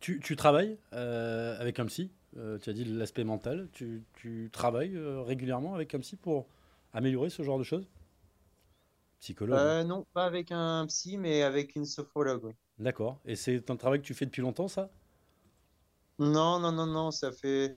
Tu, 0.00 0.20
tu 0.20 0.36
travailles 0.36 0.78
euh, 0.92 1.58
avec 1.60 1.78
un 1.78 1.86
psy, 1.86 2.10
euh, 2.36 2.58
tu 2.58 2.70
as 2.70 2.72
dit 2.72 2.84
l'aspect 2.84 3.24
mental, 3.24 3.68
tu, 3.72 4.02
tu 4.14 4.50
travailles 4.52 4.96
euh, 4.96 5.22
régulièrement 5.22 5.74
avec 5.74 5.94
un 5.94 6.00
psy 6.00 6.16
pour 6.16 6.46
améliorer 6.92 7.30
ce 7.30 7.42
genre 7.42 7.58
de 7.58 7.64
choses? 7.64 7.86
Psychologue. 9.20 9.64
hein. 9.68 9.78
Euh, 9.80 9.84
non, 9.84 10.04
pas 10.14 10.24
avec 10.24 10.50
un 10.50 10.84
psy, 10.88 11.16
mais 11.16 11.42
avec 11.42 11.76
une 11.76 11.86
sophrologue. 11.86 12.44
oui. 12.44 12.52
D'accord. 12.78 13.18
Et 13.24 13.34
c'est 13.34 13.70
un 13.70 13.76
travail 13.76 14.00
que 14.02 14.06
tu 14.06 14.12
fais 14.12 14.26
depuis 14.26 14.42
longtemps, 14.42 14.68
ça? 14.68 14.90
Non, 16.18 16.58
non, 16.60 16.72
non, 16.72 16.86
non, 16.86 17.10
ça 17.10 17.32
fait, 17.32 17.76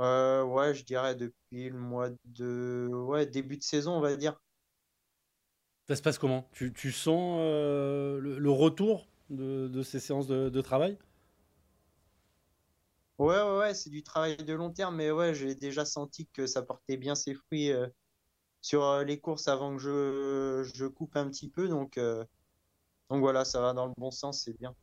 euh, 0.00 0.44
ouais, 0.44 0.74
je 0.74 0.84
dirais 0.84 1.14
depuis 1.16 1.70
le 1.70 1.78
mois 1.78 2.10
de, 2.24 2.88
ouais, 2.92 3.26
début 3.26 3.56
de 3.58 3.62
saison, 3.62 3.92
on 3.92 4.00
va 4.00 4.16
dire. 4.16 4.40
Ça 5.88 5.96
se 5.96 6.02
passe 6.02 6.18
comment? 6.18 6.46
Tu, 6.52 6.72
tu 6.74 6.92
sens 6.92 7.38
euh, 7.40 8.18
le, 8.18 8.38
le 8.38 8.50
retour 8.50 9.06
de, 9.30 9.68
de 9.68 9.82
ces 9.82 10.00
séances 10.00 10.26
de, 10.26 10.48
de 10.50 10.60
travail? 10.60 10.98
Ouais, 13.18 13.36
ouais, 13.36 13.58
ouais, 13.58 13.74
c'est 13.74 13.90
du 13.90 14.02
travail 14.02 14.36
de 14.36 14.52
long 14.54 14.72
terme, 14.72 14.96
mais 14.96 15.10
ouais, 15.10 15.34
j'ai 15.34 15.54
déjà 15.54 15.84
senti 15.84 16.26
que 16.28 16.46
ça 16.46 16.62
portait 16.62 16.96
bien 16.96 17.14
ses 17.14 17.34
fruits 17.34 17.70
euh, 17.72 17.86
sur 18.62 19.00
les 19.04 19.20
courses 19.20 19.48
avant 19.48 19.76
que 19.76 19.82
je, 19.82 20.70
je 20.74 20.86
coupe 20.86 21.16
un 21.16 21.28
petit 21.30 21.50
peu, 21.50 21.68
donc, 21.68 21.98
donc 23.10 23.20
voilà, 23.20 23.44
ça 23.46 23.60
va 23.62 23.72
dans 23.72 23.86
le 23.86 23.94
bon 23.96 24.10
sens, 24.10 24.42
c'est 24.44 24.52
bien. 24.58 24.74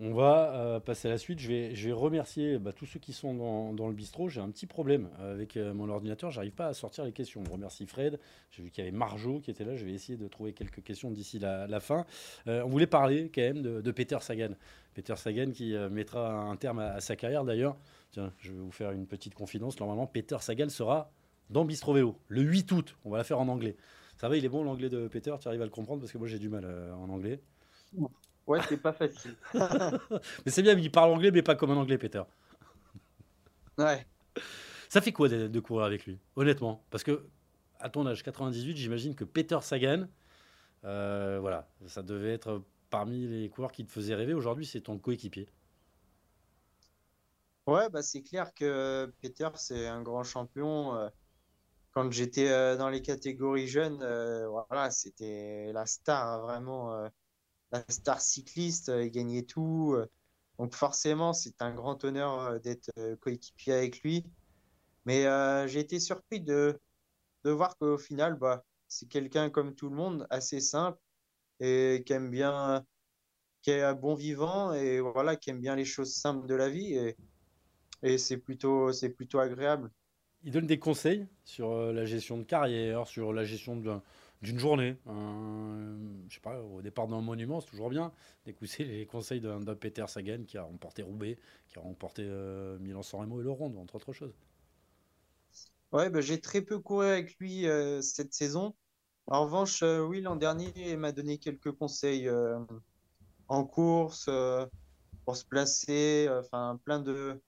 On 0.00 0.14
va 0.14 0.54
euh, 0.54 0.80
passer 0.80 1.08
à 1.08 1.10
la 1.10 1.18
suite. 1.18 1.38
Je 1.38 1.48
vais, 1.48 1.74
je 1.74 1.90
remercier 1.90 2.58
bah, 2.58 2.72
tous 2.72 2.86
ceux 2.86 2.98
qui 2.98 3.12
sont 3.12 3.72
dans, 3.72 3.88
le 3.88 3.94
bistrot. 3.94 4.28
J'ai 4.28 4.40
un 4.40 4.50
petit 4.50 4.66
problème 4.66 5.08
euh, 5.20 5.34
avec 5.34 5.56
euh, 5.56 5.74
mon 5.74 5.88
ordinateur. 5.88 6.30
J'arrive 6.30 6.52
pas 6.52 6.66
à 6.66 6.74
sortir 6.74 7.04
les 7.04 7.12
questions. 7.12 7.42
On 7.48 7.52
remercie 7.52 7.86
Fred. 7.86 8.18
J'ai 8.50 8.62
vu 8.62 8.70
qu'il 8.70 8.84
y 8.84 8.88
avait 8.88 8.96
Marjo 8.96 9.40
qui 9.40 9.50
était 9.50 9.64
là. 9.64 9.76
Je 9.76 9.84
vais 9.84 9.92
essayer 9.92 10.16
de 10.16 10.26
trouver 10.28 10.54
quelques 10.54 10.82
questions 10.82 11.10
d'ici 11.10 11.38
la, 11.38 11.66
la 11.66 11.80
fin. 11.80 12.06
On 12.46 12.68
voulait 12.68 12.86
parler 12.86 13.30
quand 13.32 13.42
même 13.42 13.62
de, 13.62 13.90
Peter 13.90 14.18
Sagan. 14.20 14.54
Peter 14.94 15.14
Sagan 15.16 15.50
qui 15.52 15.74
mettra 15.90 16.32
un 16.32 16.56
terme 16.56 16.80
à, 16.80 17.00
sa 17.00 17.14
carrière 17.14 17.44
d'ailleurs. 17.44 17.76
Tiens, 18.10 18.32
je 18.38 18.52
vais 18.52 18.58
vous 18.58 18.72
faire 18.72 18.90
une 18.92 19.06
petite 19.06 19.34
confidence. 19.34 19.78
Normalement, 19.78 20.06
Peter 20.06 20.36
Sagan 20.40 20.68
sera 20.68 21.12
dans 21.50 21.64
Bistro 21.64 21.92
Vélo 21.92 22.16
le 22.28 22.42
8 22.42 22.72
août. 22.72 22.96
On 23.04 23.10
va 23.10 23.18
la 23.18 23.24
faire 23.24 23.38
en 23.38 23.48
anglais. 23.48 23.76
Ça 24.16 24.28
va, 24.28 24.36
il 24.36 24.44
est 24.44 24.48
bon 24.48 24.64
l'anglais 24.64 24.88
de 24.88 25.08
Peter? 25.08 25.34
Tu 25.40 25.48
arrives 25.48 25.62
à 25.62 25.66
le 25.66 25.70
comprendre? 25.70 26.00
Parce 26.00 26.12
que 26.12 26.18
moi 26.18 26.26
j'ai 26.26 26.38
du 26.38 26.48
mal 26.48 26.66
en 26.96 27.08
anglais. 27.08 27.40
Ouais, 28.46 28.60
c'est 28.62 28.78
pas 28.78 28.92
facile. 28.92 29.36
Mais 30.44 30.50
c'est 30.52 30.62
bien, 30.62 30.76
il 30.78 30.90
parle 30.90 31.12
anglais, 31.12 31.30
mais 31.30 31.42
pas 31.42 31.54
comme 31.56 31.70
un 31.70 31.76
anglais, 31.76 31.98
Peter. 31.98 32.22
Ouais. 33.78 34.06
Ça 34.88 35.00
fait 35.00 35.12
quoi 35.12 35.28
de, 35.28 35.48
de 35.48 35.60
courir 35.60 35.84
avec 35.86 36.06
lui, 36.06 36.18
honnêtement? 36.36 36.84
Parce 36.90 37.04
que, 37.04 37.26
à 37.80 37.88
ton 37.90 38.06
âge, 38.06 38.22
98, 38.22 38.76
j'imagine 38.76 39.14
que 39.14 39.24
Peter 39.24 39.58
Sagan, 39.62 40.08
euh, 40.84 41.38
voilà, 41.40 41.68
ça 41.86 42.02
devait 42.02 42.34
être 42.34 42.64
parmi 42.90 43.28
les 43.28 43.50
coureurs 43.50 43.72
qui 43.72 43.84
te 43.86 43.92
faisaient 43.92 44.16
rêver. 44.16 44.34
Aujourd'hui, 44.34 44.66
c'est 44.66 44.82
ton 44.82 44.98
coéquipier. 44.98 45.48
Ouais, 47.66 47.88
bah 47.90 48.02
c'est 48.02 48.22
clair 48.22 48.52
que 48.54 49.12
Peter, 49.20 49.48
c'est 49.54 49.86
un 49.86 50.02
grand 50.02 50.24
champion. 50.24 50.96
euh, 50.96 51.08
Quand 51.92 52.10
j'étais 52.12 52.50
euh, 52.50 52.76
dans 52.76 52.88
les 52.90 53.02
catégories 53.02 53.68
jeunes, 53.68 54.02
euh, 54.02 54.48
voilà, 54.48 54.90
c'était 54.90 55.72
la 55.72 55.86
star, 55.86 56.28
hein, 56.28 56.38
vraiment, 56.40 57.10
la 57.72 57.84
star 57.88 58.20
cycliste, 58.20 58.90
euh, 58.90 59.04
il 59.04 59.10
gagnait 59.10 59.42
tout. 59.44 59.94
euh. 59.96 60.06
Donc 60.58 60.74
forcément, 60.74 61.32
c'est 61.32 61.60
un 61.62 61.74
grand 61.74 62.04
honneur 62.04 62.40
euh, 62.40 62.58
d'être 62.58 62.90
coéquipier 63.20 63.72
avec 63.74 64.02
lui. 64.02 64.24
Mais 65.04 65.24
j'ai 65.68 65.80
été 65.80 65.98
surpris 65.98 66.40
de, 66.40 66.78
de 67.44 67.50
voir 67.50 67.76
qu'au 67.78 67.98
final, 67.98 68.36
bah, 68.36 68.64
c'est 68.86 69.08
quelqu'un 69.08 69.50
comme 69.50 69.74
tout 69.74 69.88
le 69.90 69.96
monde, 69.96 70.26
assez 70.30 70.60
simple 70.60 70.98
et 71.58 72.04
qui 72.06 72.12
aime 72.12 72.30
bien, 72.30 72.84
qui 73.62 73.72
est 73.72 73.82
un 73.82 73.94
bon 73.94 74.14
vivant 74.14 74.72
et 74.72 75.00
voilà, 75.00 75.34
qui 75.34 75.50
aime 75.50 75.60
bien 75.60 75.74
les 75.74 75.84
choses 75.84 76.14
simples 76.14 76.46
de 76.46 76.54
la 76.54 76.68
vie. 76.68 76.94
Et, 76.94 77.16
et 78.04 78.18
c'est 78.18 78.36
plutôt, 78.36 78.92
c'est 78.92 79.10
plutôt 79.10 79.40
agréable. 79.40 79.90
Il 80.44 80.52
donne 80.52 80.66
des 80.66 80.78
conseils 80.78 81.26
sur 81.44 81.92
la 81.92 82.04
gestion 82.04 82.38
de 82.38 82.44
carrière, 82.44 83.06
sur 83.06 83.32
la 83.32 83.44
gestion 83.44 83.76
d'un- 83.76 84.02
d'une 84.42 84.58
journée. 84.58 84.96
Un- 85.06 85.96
je 86.28 86.34
sais 86.34 86.40
pas, 86.40 86.60
au 86.62 86.82
départ 86.82 87.08
d'un 87.08 87.20
monument, 87.20 87.60
c'est 87.60 87.68
toujours 87.68 87.90
bien 87.90 88.12
d'écouter 88.44 88.84
les 88.84 89.06
conseils 89.06 89.40
d'un 89.40 89.60
Peter 89.76 90.04
Sagan 90.08 90.44
qui 90.46 90.58
a 90.58 90.64
remporté 90.64 91.02
Roubaix, 91.02 91.38
qui 91.68 91.78
a 91.78 91.82
remporté 91.82 92.22
euh, 92.26 92.78
Milan-San 92.78 93.20
Remo 93.20 93.40
et 93.40 93.44
le 93.44 93.50
Ronde, 93.50 93.76
entre 93.78 93.96
autres 93.96 94.12
choses. 94.12 94.34
Ouais, 95.92 96.08
bah, 96.10 96.20
j'ai 96.20 96.40
très 96.40 96.62
peu 96.62 96.78
couru 96.78 97.06
avec 97.06 97.36
lui 97.38 97.66
euh, 97.68 98.00
cette 98.00 98.32
saison. 98.32 98.74
En 99.26 99.44
revanche, 99.44 99.82
euh, 99.82 100.00
oui, 100.00 100.20
l'an 100.22 100.36
dernier, 100.36 100.72
il 100.76 100.98
m'a 100.98 101.12
donné 101.12 101.38
quelques 101.38 101.72
conseils 101.72 102.28
euh, 102.28 102.58
en 103.48 103.64
course 103.64 104.26
euh, 104.28 104.66
pour 105.24 105.36
se 105.36 105.44
placer, 105.46 106.26
euh, 106.28 106.40
enfin 106.40 106.80
plein 106.84 107.00
de 107.00 107.40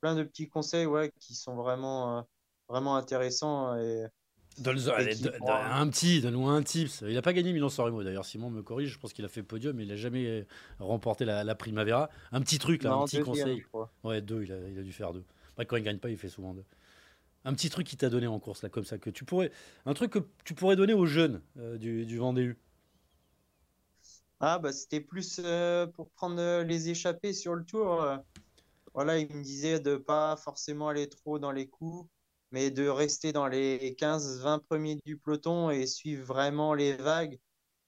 plein 0.00 0.14
de 0.16 0.24
petits 0.24 0.48
conseils 0.48 0.86
ouais, 0.86 1.12
qui 1.20 1.34
sont 1.34 1.56
vraiment 1.56 2.18
euh, 2.18 2.22
vraiment 2.68 2.96
intéressants 2.96 3.76
et, 3.78 4.06
Allez, 4.94 5.14
qui 5.14 5.28
un 5.48 5.88
petit, 5.88 6.20
donne-nous 6.20 6.48
un 6.48 6.62
tips. 6.62 7.02
Il 7.06 7.14
n'a 7.14 7.22
pas 7.22 7.32
gagné 7.32 7.52
Milan-San 7.52 7.86
Remo 7.86 8.02
d'ailleurs. 8.02 8.24
Simon 8.24 8.50
me 8.50 8.62
corrige, 8.62 8.90
je 8.90 8.98
pense 8.98 9.12
qu'il 9.12 9.24
a 9.24 9.28
fait 9.28 9.42
podium, 9.42 9.76
mais 9.76 9.84
il 9.84 9.88
n'a 9.88 9.96
jamais 9.96 10.46
remporté 10.78 11.24
la, 11.24 11.44
la 11.44 11.54
Primavera. 11.54 12.10
Un 12.32 12.40
petit 12.40 12.58
truc, 12.58 12.82
là, 12.82 12.92
un 12.92 13.04
petit 13.04 13.20
conseil. 13.20 13.64
Ouais, 14.04 14.20
deux, 14.20 14.42
il 14.44 14.52
a, 14.52 14.68
il 14.68 14.78
a 14.78 14.82
dû 14.82 14.92
faire 14.92 15.12
deux. 15.12 15.24
Quand 15.66 15.76
il 15.76 15.82
gagne 15.82 15.98
pas, 15.98 16.10
il 16.10 16.16
fait 16.16 16.28
souvent 16.28 16.54
deux. 16.54 16.64
Un 17.44 17.54
petit 17.54 17.70
truc 17.70 17.86
qu'il 17.86 17.98
t'a 17.98 18.10
donné 18.10 18.26
en 18.26 18.38
course, 18.38 18.62
là, 18.62 18.68
comme 18.68 18.84
ça, 18.84 18.98
que 18.98 19.08
tu 19.10 19.24
pourrais. 19.24 19.50
Un 19.86 19.94
truc 19.94 20.12
que 20.12 20.18
tu 20.44 20.54
pourrais 20.54 20.76
donner 20.76 20.92
aux 20.92 21.06
jeunes 21.06 21.40
euh, 21.58 21.78
du, 21.78 22.04
du 22.04 22.18
Vendée 22.18 22.42
U? 22.42 22.58
Ah 24.40 24.58
bah 24.58 24.72
c'était 24.72 25.00
plus 25.00 25.38
euh, 25.44 25.86
pour 25.86 26.08
prendre 26.10 26.40
euh, 26.40 26.64
les 26.64 26.88
échappées 26.88 27.34
sur 27.34 27.54
le 27.54 27.62
tour. 27.64 28.06
Voilà, 28.94 29.18
il 29.18 29.34
me 29.34 29.42
disait 29.42 29.80
de 29.80 29.96
pas 29.96 30.36
forcément 30.36 30.88
aller 30.88 31.08
trop 31.08 31.38
dans 31.38 31.52
les 31.52 31.68
coups, 31.68 32.08
mais 32.50 32.70
de 32.70 32.88
rester 32.88 33.32
dans 33.32 33.46
les 33.46 33.94
15-20 33.96 34.60
premiers 34.60 34.96
du 35.04 35.16
peloton 35.16 35.70
et 35.70 35.86
suivre 35.86 36.24
vraiment 36.24 36.74
les 36.74 36.94
vagues 36.94 37.38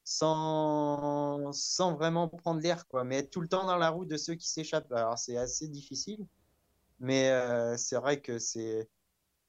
sans, 0.05 1.53
sans 1.53 1.95
vraiment 1.95 2.29
prendre 2.29 2.61
l'air, 2.61 2.87
quoi. 2.89 3.05
Mais 3.05 3.19
être 3.19 3.31
tout 3.31 3.41
le 3.41 3.49
temps 3.49 3.67
dans 3.67 3.77
la 3.77 3.91
roue 3.91 4.05
de 4.05 4.17
ceux 4.17 4.35
qui 4.35 4.49
s'échappent. 4.49 4.93
Alors 4.93 5.19
c'est 5.19 5.37
assez 5.37 5.69
difficile, 5.69 6.27
mais 7.01 7.31
euh, 7.31 7.77
c'est 7.77 7.97
vrai 7.97 8.21
que 8.21 8.39
c'est 8.39 8.89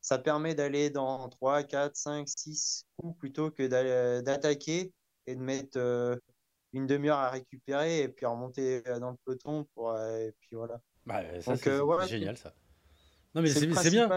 ça 0.04 0.20
permet 0.20 0.54
d'aller 0.54 0.90
dans 0.90 1.30
3, 1.30 1.64
4, 1.64 1.96
5, 1.96 2.28
6 2.28 2.86
coups 2.98 3.18
plutôt 3.18 3.50
que 3.52 4.20
d'attaquer 4.20 4.92
et 5.26 5.36
de 5.36 5.40
mettre 5.40 5.78
euh, 5.78 6.18
une 6.74 6.86
demi-heure 6.88 7.20
à 7.20 7.30
récupérer 7.30 8.02
et 8.02 8.10
puis 8.10 8.26
remonter 8.26 8.84
euh, 8.88 9.00
dans 9.00 9.12
le 9.12 9.18
peloton 9.24 9.66
pour 9.74 9.92
euh, 9.92 10.28
et 10.28 10.34
puis 10.40 10.58
voilà. 10.58 10.82
Bah, 11.06 11.22
ça, 11.42 11.52
Donc, 11.52 11.62
c'est 11.64 11.80
ouais, 11.80 12.08
génial, 12.08 12.38
ça. 12.38 12.54
Non, 13.34 13.42
mais 13.42 13.48
c'est 13.48 13.90
bien. 13.90 14.10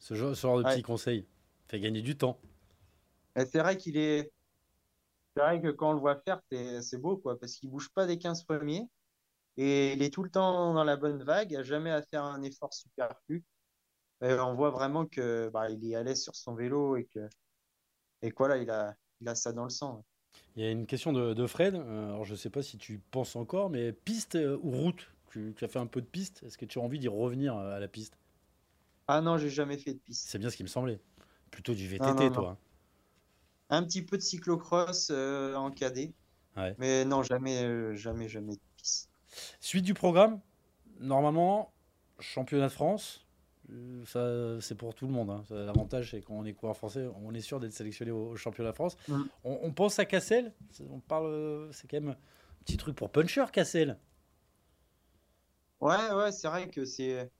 Ce 0.00 0.14
genre, 0.16 0.34
ce 0.34 0.42
genre 0.42 0.58
de 0.58 0.64
Ouais. 0.64 0.80
petits 0.80 0.82
conseils 0.82 1.26
fait 1.68 1.78
gagner 1.78 2.02
du 2.02 2.16
temps. 2.16 2.40
C'est 3.36 3.58
vrai 3.58 3.76
qu'il 3.76 3.96
est 3.96 4.30
c'est 5.36 5.42
vrai 5.42 5.60
que 5.62 5.68
quand 5.70 5.90
on 5.90 5.92
le 5.94 6.00
voit 6.00 6.20
faire, 6.26 6.40
c'est 6.50 6.82
c'est 6.82 6.98
beau 6.98 7.16
quoi 7.16 7.38
parce 7.38 7.54
qu'il 7.56 7.70
bouge 7.70 7.90
pas 7.90 8.06
des 8.06 8.18
15 8.18 8.44
premiers 8.44 8.82
et 9.58 9.94
il 9.94 10.02
est 10.02 10.12
tout 10.14 10.24
le 10.24 10.30
temps 10.30 10.74
dans 10.74 10.84
la 10.84 10.96
bonne 10.98 11.24
vague, 11.24 11.52
il 11.52 11.58
a 11.58 11.64
jamais 11.64 11.90
à 11.92 12.02
faire 12.02 12.24
un 12.24 12.42
effort 12.42 12.74
superflu. 12.74 13.44
Et 14.22 14.34
on 14.34 14.54
voit 14.56 14.70
vraiment 14.70 15.06
que 15.06 15.50
bah, 15.50 15.70
il 15.70 15.84
est 15.90 15.96
à 15.96 16.04
l'aise 16.04 16.22
sur 16.22 16.36
son 16.36 16.54
vélo 16.56 16.96
et 16.96 17.06
que 17.06 17.20
et 18.22 18.30
que 18.30 18.36
voilà, 18.38 18.58
il 18.58 18.70
a 18.70 18.96
il 19.20 19.28
a 19.28 19.34
ça 19.36 19.52
dans 19.52 19.64
le 19.64 19.70
sang. 19.70 20.04
Il 20.54 20.62
y 20.62 20.66
a 20.66 20.70
une 20.70 20.86
question 20.86 21.12
de, 21.12 21.34
de 21.34 21.46
Fred. 21.48 21.74
Euh, 21.74 22.04
alors, 22.10 22.24
je 22.24 22.36
sais 22.36 22.50
pas 22.50 22.62
si 22.62 22.78
tu 22.78 23.00
penses 23.10 23.34
encore, 23.34 23.68
mais 23.68 23.92
piste 23.92 24.36
euh, 24.36 24.58
ou 24.62 24.70
route? 24.70 25.10
Tu, 25.32 25.54
tu 25.56 25.64
as 25.64 25.68
fait 25.68 25.80
un 25.80 25.86
peu 25.88 26.00
de 26.00 26.06
piste? 26.06 26.44
Est-ce 26.44 26.56
que 26.56 26.64
tu 26.66 26.78
as 26.78 26.82
envie 26.82 27.00
d'y 27.00 27.08
revenir 27.08 27.56
euh, 27.56 27.74
à 27.76 27.80
la 27.80 27.88
piste? 27.88 28.16
Ah 29.12 29.20
non, 29.20 29.38
j'ai 29.38 29.50
jamais 29.50 29.76
fait 29.76 29.94
de 29.94 29.98
piste. 29.98 30.28
C'est 30.28 30.38
bien 30.38 30.50
ce 30.50 30.56
qui 30.56 30.62
me 30.62 30.68
semblait. 30.68 31.00
Plutôt 31.50 31.74
du 31.74 31.86
VTT, 31.88 32.04
Non, 32.04 32.14
non, 32.14 32.30
toi. 32.30 32.42
non. 32.42 32.48
hein. 32.50 32.58
Un 33.70 33.82
petit 33.84 34.02
peu 34.02 34.16
de 34.16 34.22
cyclocross 34.22 35.10
euh, 35.10 35.54
en 35.54 35.70
cadet. 35.70 36.12
Ouais. 36.56 36.74
Mais 36.78 37.04
non, 37.04 37.22
jamais, 37.22 37.62
euh, 37.64 37.94
jamais, 37.94 38.28
jamais 38.28 38.54
de 38.54 38.60
piste. 38.76 39.08
Suite 39.60 39.84
du 39.84 39.94
programme, 39.94 40.40
normalement, 41.00 41.72
championnat 42.18 42.66
de 42.68 42.72
France, 42.72 43.26
euh, 43.70 44.04
ça 44.06 44.60
c'est 44.60 44.74
pour 44.76 44.94
tout 44.94 45.06
le 45.06 45.12
monde. 45.12 45.30
hein. 45.30 45.44
L'avantage, 45.50 46.10
c'est 46.10 46.20
quand 46.22 46.34
on 46.34 46.44
est 46.44 46.52
coureur 46.52 46.76
français, 46.76 47.06
on 47.22 47.32
est 47.34 47.40
sûr 47.40 47.60
d'être 47.60 47.72
sélectionné 47.72 48.10
au, 48.10 48.30
au 48.30 48.36
championnat 48.36 48.70
de 48.70 48.74
France. 48.76 48.96
Mm. 49.08 49.30
On, 49.44 49.58
on 49.62 49.72
pense 49.72 49.98
à 49.98 50.04
Cassel, 50.04 50.52
c'est- 50.70 50.86
on 50.90 51.00
parle, 51.00 51.26
euh, 51.26 51.72
c'est 51.72 51.88
quand 51.88 52.00
même 52.00 52.10
un 52.10 52.16
petit 52.64 52.76
truc 52.76 52.96
pour 52.96 53.10
puncher, 53.10 53.44
Cassel. 53.52 53.98
Ouais, 55.80 56.12
ouais, 56.12 56.32
c'est 56.32 56.48
vrai 56.48 56.68
que 56.70 56.84
c'est 56.84 57.30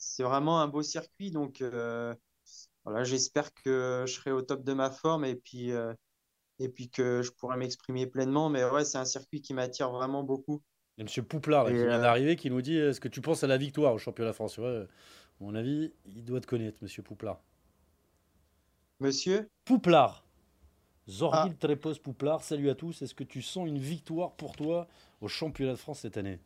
c'est 0.00 0.24
vraiment 0.24 0.60
un 0.60 0.66
beau 0.66 0.82
circuit. 0.82 1.30
Donc 1.30 1.60
euh, 1.60 2.12
voilà, 2.84 3.04
j'espère 3.04 3.54
que 3.54 4.04
je 4.06 4.12
serai 4.12 4.32
au 4.32 4.42
top 4.42 4.64
de 4.64 4.72
ma 4.72 4.90
forme 4.90 5.24
et 5.24 5.36
puis 5.36 5.70
euh, 5.70 5.94
et 6.58 6.68
puis 6.68 6.90
que 6.90 7.22
je 7.22 7.30
pourrais 7.30 7.56
m'exprimer 7.56 8.06
pleinement. 8.06 8.48
Mais 8.48 8.64
ouais, 8.64 8.84
c'est 8.84 8.98
un 8.98 9.04
circuit 9.04 9.40
qui 9.42 9.54
m'attire 9.54 9.90
vraiment 9.90 10.24
beaucoup. 10.24 10.62
Il 10.98 11.04
y 11.04 11.08
a 11.08 11.12
M. 11.18 11.24
Pouplard 11.24 11.68
Et, 11.68 11.72
qui 11.72 11.84
vient 11.84 11.98
euh, 11.98 12.02
d'arriver 12.02 12.36
qui 12.36 12.50
nous 12.50 12.62
dit 12.62 12.76
Est-ce 12.76 13.00
que 13.00 13.08
tu 13.08 13.20
penses 13.20 13.44
à 13.44 13.46
la 13.46 13.58
victoire 13.58 13.94
au 13.94 13.98
championnat 13.98 14.30
de 14.30 14.34
France 14.34 14.58
Ouais, 14.58 14.82
À 14.82 15.44
mon 15.44 15.54
avis, 15.54 15.92
il 16.06 16.24
doit 16.24 16.40
te 16.40 16.46
connaître, 16.46 16.78
M. 16.82 16.88
Pouplard. 17.04 17.40
Monsieur? 19.00 19.50
Pouplard. 19.64 20.24
Ah. 21.30 21.50
Zorgil 21.50 21.56
Trépos 21.56 21.94
Pouplard, 22.02 22.42
salut 22.42 22.70
à 22.70 22.74
tous. 22.74 23.02
Est-ce 23.02 23.14
que 23.14 23.24
tu 23.24 23.42
sens 23.42 23.68
une 23.68 23.78
victoire 23.78 24.32
pour 24.36 24.56
toi 24.56 24.88
au 25.20 25.28
championnat 25.28 25.72
de 25.72 25.78
France 25.78 26.00
cette 26.00 26.16
année? 26.16 26.40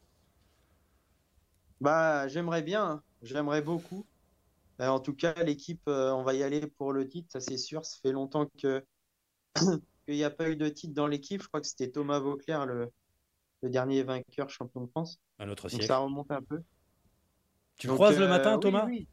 Bah, 1.81 2.27
j'aimerais 2.29 2.63
bien, 2.63 2.85
hein. 2.85 3.03
J'aimerais 3.25 3.63
beaucoup. 3.63 4.07
Euh, 4.81 4.89
en 4.89 5.01
tout 5.01 5.15
cas, 5.15 5.35
l'équipe, 5.45 5.83
euh, 5.89 6.11
on 6.13 6.23
va 6.23 6.35
y 6.35 6.43
aller 6.43 6.67
pour 6.67 6.93
le 6.93 7.07
titre, 7.07 7.29
ça 7.31 7.41
c'est 7.41 7.59
sûr. 7.59 7.85
Ça 7.85 7.99
fait 8.03 8.13
longtemps 8.13 8.47
que 8.61 8.85
qu'il 9.57 10.15
n'y 10.15 10.25
a 10.25 10.31
pas 10.31 10.51
eu 10.51 10.57
de 10.57 10.69
titre 10.69 10.95
dans 10.95 11.07
l'équipe. 11.07 11.43
Je 11.43 11.49
crois 11.49 11.61
que 11.61 11.67
c'était 11.67 11.91
Thomas 11.91 12.19
Vauclair, 12.19 12.67
le, 12.67 12.91
le 13.63 13.71
dernier 13.71 14.03
vainqueur 14.03 14.51
champion 14.51 14.83
de 14.83 14.91
France. 14.91 15.21
À 15.39 15.47
notre 15.47 15.65
Donc 15.65 15.71
siècle. 15.71 15.87
ça 15.87 15.99
remonte 15.99 16.31
un 16.31 16.43
peu. 16.43 16.61
Tu 17.77 17.87
Donc, 17.87 17.97
croises 17.97 18.19
le 18.19 18.25
euh, 18.27 18.29
matin, 18.29 18.59
Thomas 18.59 18.87
oui. 18.87 19.07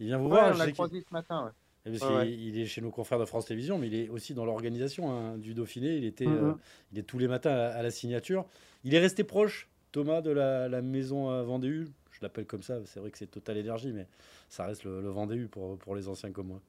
Il 0.00 0.06
vient 0.06 0.18
vous 0.18 0.24
Ouais, 0.24 0.30
voir 0.30 0.54
on 0.54 0.58
l'a 0.58 0.70
croisé 0.72 1.00
ce 1.00 1.12
matin. 1.12 1.44
ouais. 1.46 1.50
Parce 1.84 2.02
Ouais, 2.02 2.16
ouais. 2.16 2.32
il 2.32 2.58
est 2.58 2.66
chez 2.66 2.80
nos 2.80 2.90
confrères 2.90 3.18
de 3.18 3.24
France 3.24 3.46
Télévisions, 3.46 3.78
mais 3.78 3.88
il 3.88 3.94
est 3.94 4.08
aussi 4.08 4.34
dans 4.34 4.44
l'organisation 4.44 5.12
hein, 5.12 5.38
du 5.38 5.54
Dauphiné. 5.54 5.96
Il 5.96 6.04
était, 6.04 6.26
Mhm. 6.26 6.50
euh, 6.50 6.54
il 6.92 6.98
est 6.98 7.02
tous 7.02 7.18
les 7.18 7.28
matins 7.28 7.52
à, 7.52 7.66
à 7.68 7.82
la 7.82 7.90
signature. 7.90 8.46
Il 8.84 8.94
est 8.94 8.98
resté 8.98 9.22
proche, 9.22 9.68
Thomas, 9.92 10.22
de 10.22 10.30
la, 10.30 10.68
la 10.68 10.82
maison 10.82 11.28
à 11.28 11.42
Vendée-U. 11.42 11.88
Je 12.14 12.20
l'appelle 12.22 12.46
comme 12.46 12.62
ça. 12.62 12.78
C'est 12.86 13.00
vrai 13.00 13.10
que 13.10 13.18
c'est 13.18 13.26
Total 13.26 13.56
Énergie, 13.56 13.92
mais 13.92 14.06
ça 14.48 14.66
reste 14.66 14.84
le, 14.84 15.02
le 15.02 15.48
pour, 15.48 15.76
pour 15.78 15.96
les 15.96 16.08
anciens 16.08 16.30
comme 16.30 16.46
moi. 16.48 16.60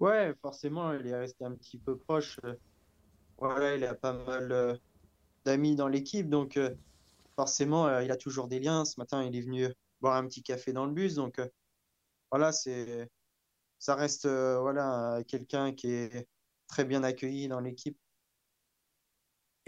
Ouais, 0.00 0.34
forcément, 0.40 0.94
il 0.94 1.06
est 1.06 1.14
resté 1.14 1.44
un 1.44 1.52
petit 1.52 1.78
peu 1.78 1.96
proche. 1.98 2.40
Voilà, 3.36 3.76
il 3.76 3.84
a 3.84 3.94
pas 3.94 4.14
mal 4.14 4.50
euh, 4.50 4.76
d'amis 5.44 5.76
dans 5.76 5.88
l'équipe, 5.88 6.28
donc 6.30 6.56
euh, 6.56 6.74
forcément, 7.36 7.86
euh, 7.86 8.02
il 8.02 8.10
a 8.10 8.16
toujours 8.16 8.48
des 8.48 8.60
liens. 8.60 8.86
Ce 8.86 8.98
matin, 8.98 9.22
il 9.22 9.36
est 9.36 9.42
venu 9.42 9.68
boire 10.00 10.16
un 10.16 10.26
petit 10.26 10.42
café 10.42 10.72
dans 10.72 10.86
le 10.86 10.92
bus, 10.92 11.14
donc 11.14 11.38
voilà, 12.30 12.52
c'est, 12.52 13.10
ça 13.78 13.94
reste 13.94 14.26
voilà 14.26 15.22
quelqu'un 15.28 15.74
qui 15.74 15.90
est 15.90 16.26
très 16.66 16.86
bien 16.86 17.02
accueilli 17.02 17.48
dans 17.48 17.60
l'équipe. 17.60 17.98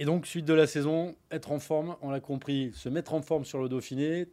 Et 0.03 0.05
donc, 0.05 0.27
suite 0.27 0.47
de 0.47 0.53
la 0.53 0.67
saison, 0.67 1.15
être 1.31 1.53
en 1.53 1.61
forme, 1.61 1.95
on 2.03 2.11
l'a 2.11 2.19
compris, 2.19 2.73
se 2.75 2.89
mettre 2.89 3.15
en 3.15 3.23
forme 3.23 3.45
sur 3.45 3.63
le 3.63 3.69
Dauphiné, 3.69 4.27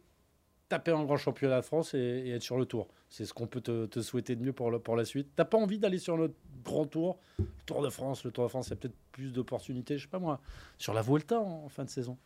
taper 0.68 0.90
un 0.90 1.04
grand 1.04 1.16
championnat 1.16 1.60
de 1.60 1.64
France 1.64 1.94
et, 1.94 2.28
être 2.30 2.42
sur 2.42 2.58
le 2.58 2.66
tour. 2.66 2.88
C'est 3.08 3.24
ce 3.24 3.32
qu'on 3.32 3.46
peut 3.46 3.60
te, 3.60 3.86
te 3.86 4.02
souhaiter 4.02 4.34
de 4.34 4.42
mieux 4.42 4.52
pour, 4.52 4.82
pour 4.82 4.96
la 4.96 5.04
suite. 5.04 5.28
T'as 5.36 5.44
pas 5.44 5.58
envie 5.58 5.78
d'aller 5.78 6.00
sur 6.00 6.16
notre 6.16 6.34
grand 6.64 6.86
tour, 6.86 7.20
le 7.38 7.44
Tour 7.66 7.82
de 7.82 7.88
France, 7.88 8.24
le 8.24 8.32
Tour 8.32 8.42
de 8.46 8.48
France, 8.48 8.66
il 8.66 8.70
y 8.70 8.72
a 8.72 8.76
peut-être 8.78 8.96
plus 9.12 9.32
d'opportunités, 9.32 9.96
je 9.96 10.06
sais 10.06 10.10
pas 10.10 10.18
moi, 10.18 10.40
sur 10.76 10.92
la 10.92 11.02
Vuelta 11.02 11.38
en, 11.38 11.68
fin 11.68 11.84
de 11.84 11.90
saison. 11.90 12.18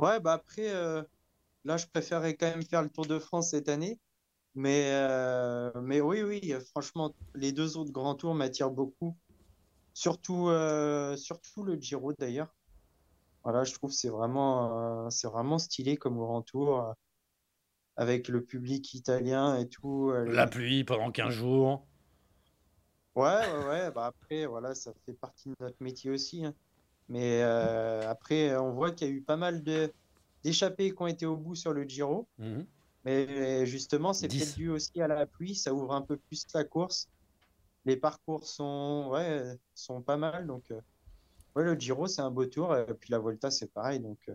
Ouais, 0.00 0.18
bah 0.18 0.32
après, 0.32 0.74
euh, 0.74 1.04
là, 1.64 1.76
je 1.76 1.86
préférerais 1.86 2.34
quand 2.34 2.50
même 2.50 2.64
faire 2.64 2.82
le 2.82 2.88
Tour 2.88 3.06
de 3.06 3.20
France 3.20 3.50
cette 3.50 3.68
année. 3.68 4.00
Mais, 4.56 4.90
euh, 4.90 5.70
mais 5.80 6.00
oui, 6.00 6.22
oui, 6.22 6.52
franchement, 6.70 7.14
les 7.36 7.52
deux 7.52 7.76
autres 7.76 7.92
grands 7.92 8.16
tours 8.16 8.34
m'attirent 8.34 8.72
beaucoup. 8.72 9.14
Surtout, 9.98 10.48
euh, 10.48 11.16
surtout 11.16 11.64
le 11.64 11.74
Giro 11.74 12.12
d'ailleurs. 12.12 12.54
Voilà, 13.42 13.64
je 13.64 13.72
trouve 13.74 13.90
que 13.90 13.96
c'est 13.96 14.08
vraiment, 14.10 15.06
euh, 15.06 15.10
c'est 15.10 15.26
vraiment 15.26 15.58
stylé 15.58 15.96
comme 15.96 16.16
grand 16.18 16.42
tour, 16.42 16.80
euh, 16.80 16.92
avec 17.96 18.28
le 18.28 18.44
public 18.44 18.94
italien 18.94 19.58
et 19.58 19.68
tout. 19.68 20.12
les- 20.24 20.32
La 20.34 20.46
pluie 20.46 20.84
pendant 20.84 21.10
15 21.10 21.34
jours. 21.34 21.84
Ouais, 23.16 23.24
ouais, 23.24 23.66
ouais, 23.66 23.90
bah 23.90 24.06
après, 24.06 24.46
voilà, 24.46 24.76
ça 24.76 24.92
fait 25.04 25.14
partie 25.14 25.48
de 25.48 25.56
notre 25.58 25.82
métier 25.82 26.10
aussi. 26.12 26.44
hein. 26.44 26.54
Mais 27.08 27.42
euh, 27.42 28.08
après, 28.08 28.56
on 28.56 28.72
voit 28.72 28.92
qu'il 28.92 29.08
y 29.08 29.10
a 29.10 29.14
eu 29.14 29.22
pas 29.22 29.36
mal 29.36 29.64
de 29.64 29.92
d'échappées 30.44 30.94
qui 30.94 31.02
ont 31.02 31.08
été 31.08 31.26
au 31.26 31.36
bout 31.36 31.56
sur 31.56 31.72
le 31.72 31.82
Giro. 31.82 32.28
Mhm. 32.38 32.64
Mais 33.04 33.66
justement, 33.66 34.12
c'est 34.12 34.28
10. 34.28 34.38
peut-être 34.38 34.54
dû 34.56 34.68
aussi 34.68 35.02
à 35.02 35.08
la 35.08 35.26
pluie, 35.26 35.56
ça 35.56 35.74
ouvre 35.74 35.92
un 35.92 36.02
peu 36.02 36.16
plus 36.16 36.44
la 36.54 36.62
course. 36.62 37.08
Les 37.88 37.96
parcours 37.96 38.44
sont, 38.44 39.08
ouais, 39.12 39.58
sont 39.74 40.02
pas 40.02 40.18
mal. 40.18 40.46
Donc, 40.46 40.70
euh, 40.70 40.78
ouais, 41.56 41.64
le 41.64 41.72
Giro, 41.72 42.06
c'est 42.06 42.20
un 42.20 42.30
beau 42.30 42.44
tour. 42.44 42.76
Et 42.76 42.84
puis 42.92 43.08
la 43.10 43.18
Volta, 43.18 43.50
c'est 43.50 43.72
pareil. 43.72 43.98
Donc, 43.98 44.18
euh, 44.28 44.34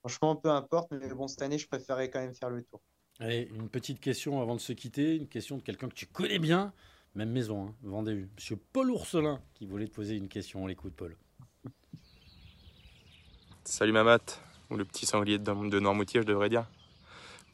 franchement, 0.00 0.34
peu 0.34 0.50
importe. 0.50 0.90
Mais 0.90 1.14
bon, 1.14 1.28
cette 1.28 1.42
année, 1.42 1.58
je 1.58 1.68
préférais 1.68 2.10
quand 2.10 2.18
même 2.18 2.34
faire 2.34 2.50
le 2.50 2.64
tour. 2.64 2.80
Allez, 3.20 3.48
une 3.54 3.68
petite 3.68 4.00
question 4.00 4.42
avant 4.42 4.56
de 4.56 4.60
se 4.60 4.72
quitter, 4.72 5.14
une 5.14 5.28
question 5.28 5.58
de 5.58 5.62
quelqu'un 5.62 5.88
que 5.88 5.94
tu 5.94 6.06
connais 6.06 6.40
bien, 6.40 6.72
même 7.14 7.30
maison, 7.30 7.68
hein, 7.68 7.74
Vendée-U. 7.84 8.28
Monsieur 8.34 8.56
Paul 8.72 8.90
Ourselin 8.90 9.40
qui 9.54 9.64
voulait 9.64 9.86
te 9.86 9.94
poser 9.94 10.16
une 10.16 10.26
question. 10.26 10.64
On 10.64 10.66
l'écoute, 10.66 10.94
Paul. 10.96 11.16
Salut 13.62 13.92
Mamat, 13.92 14.40
ou 14.70 14.76
le 14.76 14.84
petit 14.84 15.06
sanglier 15.06 15.38
de, 15.38 15.70
de 15.70 15.78
Noirmoutier, 15.78 16.22
je 16.22 16.26
devrais 16.26 16.48
dire, 16.48 16.66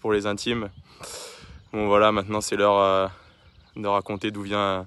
pour 0.00 0.10
les 0.10 0.24
intimes. 0.24 0.70
Bon 1.74 1.86
voilà, 1.86 2.12
maintenant 2.12 2.40
c'est 2.40 2.56
l'heure 2.56 2.78
euh, 2.78 3.08
de 3.76 3.86
raconter 3.86 4.30
d'où 4.30 4.40
vient 4.40 4.58
euh, 4.58 4.84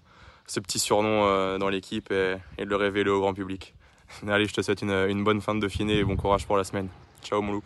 ce 0.52 0.60
petit 0.60 0.80
surnom 0.80 1.26
euh, 1.28 1.58
dans 1.58 1.70
l'équipe 1.70 2.12
et, 2.12 2.36
et 2.58 2.66
de 2.66 2.70
le 2.70 2.76
révéler 2.76 3.10
au 3.10 3.22
grand 3.22 3.34
public. 3.34 3.74
Allez, 4.28 4.48
je 4.48 4.54
te 4.54 4.62
souhaite 4.62 4.82
une, 4.82 4.92
une 4.92 5.24
bonne 5.24 5.40
fin 5.40 5.56
de 5.56 5.62
Dauphiné 5.62 5.98
et 5.98 6.04
bon 6.04 6.18
courage 6.18 6.46
pour 6.46 6.58
la 6.58 6.66
semaine. 6.66 6.90
Ciao 7.24 7.42
mon 7.42 7.54
loup. 7.54 7.64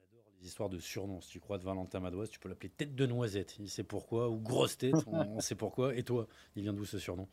On 0.00 0.04
adore 0.04 0.24
les 0.40 0.46
histoires 0.46 0.70
de 0.70 0.78
surnoms. 0.78 1.20
Si 1.20 1.28
tu 1.28 1.40
crois 1.40 1.58
de 1.58 1.64
Valentin 1.64 2.00
Madoise, 2.00 2.30
tu 2.30 2.38
peux 2.38 2.48
l'appeler 2.48 2.70
tête 2.70 2.94
de 2.94 3.04
noisette. 3.06 3.56
Il 3.58 3.68
sait 3.68 3.84
pourquoi. 3.84 4.30
Ou 4.30 4.38
grosse 4.38 4.78
tête, 4.78 4.94
on, 5.06 5.36
on 5.36 5.40
sait 5.40 5.54
pourquoi. 5.54 5.94
Et 5.94 6.02
toi, 6.02 6.26
il 6.54 6.62
vient 6.62 6.72
d'où 6.72 6.86
ce 6.86 6.98
surnom? 6.98 7.28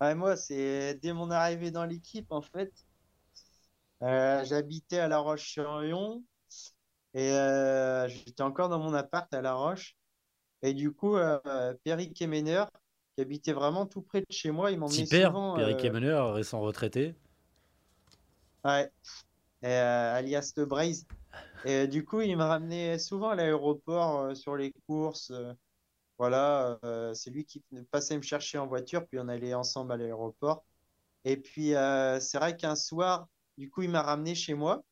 Ouais, 0.00 0.14
moi, 0.14 0.36
c'est 0.36 0.94
dès 1.02 1.12
mon 1.12 1.30
arrivée 1.32 1.72
dans 1.72 1.84
l'équipe, 1.84 2.30
en 2.30 2.42
fait. 2.42 2.72
Euh, 4.02 4.44
j'habitais 4.44 4.98
à 4.98 5.08
La 5.08 5.18
Roche-sur-Yon 5.18 6.22
et 7.14 7.30
euh, 7.30 8.08
j'étais 8.08 8.42
encore 8.42 8.68
dans 8.68 8.78
mon 8.78 8.92
appart 8.94 9.32
à 9.32 9.40
La 9.40 9.54
Roche. 9.54 9.96
Et 10.64 10.72
du 10.72 10.92
coup, 10.92 11.16
euh, 11.16 11.74
Perry 11.84 12.10
Kemener, 12.12 12.64
qui 13.14 13.20
habitait 13.20 13.52
vraiment 13.52 13.84
tout 13.84 14.00
près 14.00 14.22
de 14.22 14.26
chez 14.30 14.50
moi, 14.50 14.70
il 14.70 14.78
m'emmenait 14.78 15.04
souvent. 15.04 15.56
Pierre 15.56 15.68
euh, 15.68 15.74
Kemener, 15.74 16.20
récent 16.32 16.60
retraité. 16.60 17.14
Ouais, 18.64 18.90
Et, 19.62 19.66
euh, 19.66 20.14
alias 20.14 20.54
The 20.56 20.60
Braze. 20.60 21.06
Et 21.66 21.86
du 21.86 22.02
coup, 22.02 22.22
il 22.22 22.34
me 22.36 22.44
ramenait 22.44 22.98
souvent 22.98 23.28
à 23.28 23.34
l'aéroport 23.34 24.34
sur 24.34 24.56
les 24.56 24.72
courses. 24.86 25.32
voilà, 26.16 26.78
euh, 26.82 27.12
c'est 27.12 27.30
lui 27.30 27.44
qui 27.44 27.62
passait 27.90 28.16
me 28.16 28.22
chercher 28.22 28.56
en 28.56 28.66
voiture, 28.66 29.06
puis 29.06 29.18
on 29.18 29.28
allait 29.28 29.52
ensemble 29.52 29.92
à 29.92 29.98
l'aéroport. 29.98 30.64
Et 31.24 31.36
puis, 31.36 31.74
euh, 31.74 32.20
c'est 32.20 32.38
vrai 32.38 32.56
qu'un 32.56 32.76
soir, 32.76 33.28
du 33.58 33.70
coup, 33.70 33.82
il 33.82 33.90
m'a 33.90 34.02
ramené 34.02 34.34
chez 34.34 34.54
moi. 34.54 34.82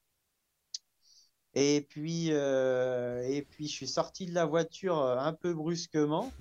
Et 1.55 1.87
puis, 1.88 2.29
euh, 2.31 3.23
et 3.29 3.43
puis, 3.43 3.67
je 3.67 3.73
suis 3.73 3.88
sorti 3.88 4.27
de 4.27 4.35
la 4.35 4.47
voiture 4.47 4.99
euh, 4.99 5.19
un 5.19 5.33
peu 5.33 5.53
brusquement. 5.55 6.33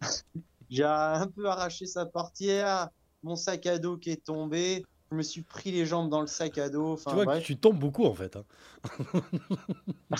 J'ai 0.70 0.84
un 0.84 1.28
peu 1.28 1.46
arraché 1.48 1.86
sa 1.86 2.04
portière, 2.04 2.88
mon 3.22 3.36
sac 3.36 3.66
à 3.66 3.78
dos 3.78 3.96
qui 3.96 4.10
est 4.10 4.24
tombé. 4.24 4.84
Je 5.10 5.16
me 5.16 5.22
suis 5.22 5.42
pris 5.42 5.70
les 5.70 5.86
jambes 5.86 6.10
dans 6.10 6.20
le 6.20 6.26
sac 6.26 6.58
à 6.58 6.68
dos. 6.68 6.92
Enfin, 6.92 7.10
tu 7.10 7.14
vois 7.14 7.24
bref. 7.24 7.40
que 7.42 7.46
tu 7.46 7.56
tombes 7.56 7.78
beaucoup 7.78 8.04
en 8.04 8.14
fait. 8.14 8.36
hein. 8.36 8.44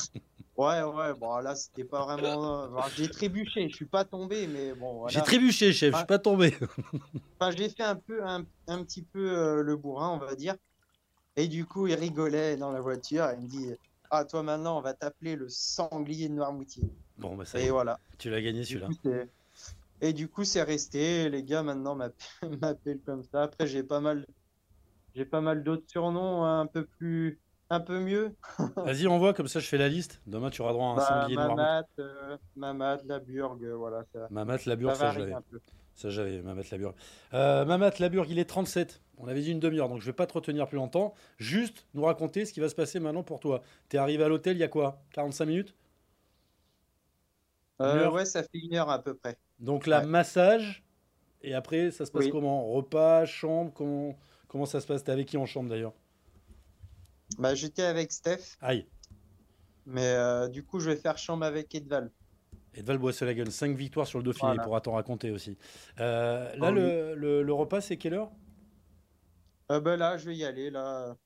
Ouais, 0.57 0.83
ouais, 0.83 1.15
bon, 1.15 1.37
là, 1.39 1.55
c'était 1.55 1.85
pas 1.85 2.05
vraiment. 2.05 2.65
enfin, 2.65 2.89
j'ai 2.97 3.09
trébuché, 3.09 3.69
je 3.69 3.77
suis 3.77 3.85
pas 3.87 4.05
tombé, 4.05 4.49
mais 4.49 4.75
bon, 4.75 5.07
J'ai 5.07 5.23
trébuché, 5.23 5.73
chef, 5.73 5.93
je 5.93 5.99
suis 5.99 6.07
pas 6.07 6.19
tombé. 6.19 6.53
Enfin, 7.39 7.53
j'ai 7.57 7.69
fait 7.69 7.85
un 7.85 7.95
peu, 7.95 8.27
un, 8.27 8.45
un 8.67 8.83
petit 8.83 9.03
peu 9.03 9.39
euh, 9.39 9.63
le 9.63 9.77
bourrin, 9.77 10.11
on 10.11 10.19
va 10.19 10.35
dire. 10.35 10.57
Et 11.39 11.47
du 11.47 11.65
coup, 11.67 11.87
il 11.87 11.95
rigolait 11.95 12.57
dans 12.57 12.73
la 12.73 12.81
voiture. 12.81 13.29
Il 13.39 13.45
me 13.45 13.49
dit 13.49 13.71
Ah, 14.11 14.25
toi, 14.25 14.43
maintenant, 14.43 14.77
on 14.79 14.81
va 14.81 14.93
t'appeler 14.93 15.37
le 15.37 15.49
sanglier 15.49 16.29
de 16.29 16.35
Noirmoutier. 16.35 16.83
Bon, 17.17 17.37
bah 17.37 17.45
ça 17.45 17.61
y 17.61 17.63
Et 17.63 17.67
est, 17.67 17.71
voilà. 17.71 18.01
tu 18.19 18.29
l'as 18.29 18.43
gagné 18.43 18.65
celui-là. 18.65 18.89
Et 20.01 20.13
du 20.13 20.29
coup, 20.29 20.43
c'est 20.45 20.63
resté. 20.65 21.29
Les 21.31 21.45
gars, 21.45 21.63
maintenant, 21.63 21.95
m'appellent 22.61 23.01
comme 23.07 23.23
ça. 23.23 23.45
Après, 23.45 23.69
j'ai 23.69 23.85
pas 23.85 24.01
mal, 24.01 24.27
j'ai 25.15 25.25
pas 25.25 25.41
mal 25.41 25.63
d'autres 25.63 25.89
surnoms 25.89 26.45
hein, 26.45 26.61
un 26.63 26.67
peu 26.67 26.85
plus, 26.85 27.39
un 27.71 27.81
peu 27.81 28.01
mieux. 28.01 28.35
Vas-y, 28.77 29.07
envoie, 29.07 29.33
comme 29.33 29.49
ça 29.49 29.61
je 29.61 29.67
fais 29.69 29.79
la 29.79 29.89
liste. 29.89 30.21
Demain 30.27 30.51
tu 30.51 30.61
auras 30.63 30.73
droit 30.73 30.89
à 30.89 30.91
un 30.91 30.97
Bah, 30.97 31.07
sanglier 31.07 31.37
noir. 31.37 31.57
Mamat, 31.57 31.87
euh, 32.01 32.37
Mamat, 32.57 32.99
la 33.05 33.21
Burgue, 33.21 33.67
voilà. 33.77 34.05
Ça, 34.13 34.27
Mamat 34.31 34.59
ça 34.59 34.71
Laburg, 34.71 34.97
ça 34.97 35.13
peu. 35.51 35.61
Ça 35.99 36.11
j'avais, 36.11 36.41
Mamat 36.43 36.63
Laburg. 36.71 36.95
Euh, 37.35 37.65
Mamat 37.65 37.91
Laburg, 37.99 38.27
il 38.31 38.39
est 38.39 38.45
37. 38.45 39.03
On 39.17 39.27
avait 39.27 39.41
dit 39.43 39.51
une 39.51 39.59
demi-heure, 39.59 39.89
donc 39.89 40.01
je 40.01 40.07
vais 40.07 40.13
pas 40.13 40.29
te 40.29 40.33
retenir 40.35 40.69
plus 40.69 40.77
longtemps. 40.77 41.13
Juste 41.39 41.87
nous 41.95 42.05
raconter 42.05 42.45
ce 42.45 42.53
qui 42.53 42.61
va 42.61 42.69
se 42.69 42.77
passer 42.77 43.01
maintenant 43.01 43.25
pour 43.25 43.41
toi. 43.41 43.63
T'es 43.89 43.99
arrivé 43.99 44.23
à 44.23 44.29
l'hôtel 44.29 44.57
il 44.57 44.61
y 44.61 44.63
a 44.63 44.69
quoi? 44.69 45.03
45 45.13 45.47
minutes? 45.47 45.75
Euh, 47.81 48.09
ouais, 48.13 48.25
ça 48.25 48.43
fait 48.45 48.59
une 48.59 48.75
heure 48.75 48.91
à 48.91 49.03
peu 49.03 49.15
près. 49.15 49.37
Donc 49.59 49.89
là, 49.89 50.01
Ouais. 50.01 50.07
massage. 50.07 50.85
Et 51.43 51.53
après, 51.55 51.91
ça 51.91 52.07
se 52.07 52.13
passe 52.13 52.27
Oui. 52.27 52.31
comment? 52.31 52.69
Repas, 52.73 53.25
chambre 53.25 53.73
comment, 53.75 54.17
comment 54.47 54.67
ça 54.67 54.81
se 54.81 54.87
passe? 54.87 55.03
T'es 55.03 55.11
avec 55.13 55.27
qui 55.27 55.37
en 55.37 55.47
chambre 55.47 55.69
d'ailleurs? 55.69 55.95
Bah, 57.39 57.57
j'étais 57.57 57.83
avec 57.83 58.13
Steph, 58.13 58.57
Aïe. 58.61 58.87
mais 59.85 60.07
euh, 60.15 60.47
du 60.49 60.65
coup, 60.65 60.79
je 60.79 60.91
vais 60.91 60.97
faire 60.97 61.19
chambre 61.19 61.45
avec 61.45 61.75
Edval. 61.75 62.11
Et 62.79 62.83
de 62.83 62.87
Valboisselagen, 62.87 63.51
5 63.51 63.77
victoires 63.77 64.07
sur 64.07 64.21
le 64.21 64.25
Dauphiné, 64.25 64.51
Voilà. 64.51 64.63
il 64.63 64.65
pourra 64.65 64.81
t'en 64.81 64.93
raconter 64.93 65.33
aussi. 65.33 65.59
Euh, 65.99 66.55
là, 66.55 66.69
Ah 66.69 66.73
oui. 66.73 66.81
le, 67.17 67.53
repas, 67.53 67.81
c'est 67.81 67.97
quelle 67.97 68.15
heure? 68.15 68.31
Euh, 69.73 69.81
bah 69.81 69.97
là, 69.97 70.17
je 70.17 70.27
vais 70.31 70.37
y 70.37 70.45
aller, 70.45 70.71
là. 70.71 71.17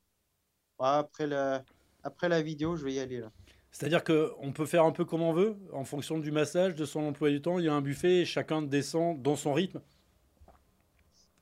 Ouais, 0.78 0.88
après 0.88 1.26
la... 1.26 1.62
après 2.02 2.30
la 2.30 2.40
vidéo, 2.40 2.74
je 2.76 2.84
vais 2.86 2.94
y 2.94 3.00
aller, 3.00 3.20
là. 3.20 3.30
C'est-à-dire 3.70 4.02
qu'on 4.02 4.52
peut 4.52 4.64
faire 4.64 4.84
un 4.84 4.92
peu 4.92 5.04
comme 5.04 5.20
on 5.22 5.32
veut, 5.34 5.56
en 5.72 5.84
fonction 5.84 6.18
du 6.18 6.30
massage, 6.32 6.74
de 6.74 6.84
son 6.86 7.00
emploi 7.00 7.28
du 7.28 7.42
temps. 7.42 7.58
Il 7.58 7.66
y 7.66 7.68
a 7.68 7.74
un 7.74 7.82
buffet 7.82 8.20
et 8.20 8.24
chacun 8.24 8.62
descend 8.62 9.20
dans 9.20 9.36
son 9.36 9.52
rythme? 9.52 9.80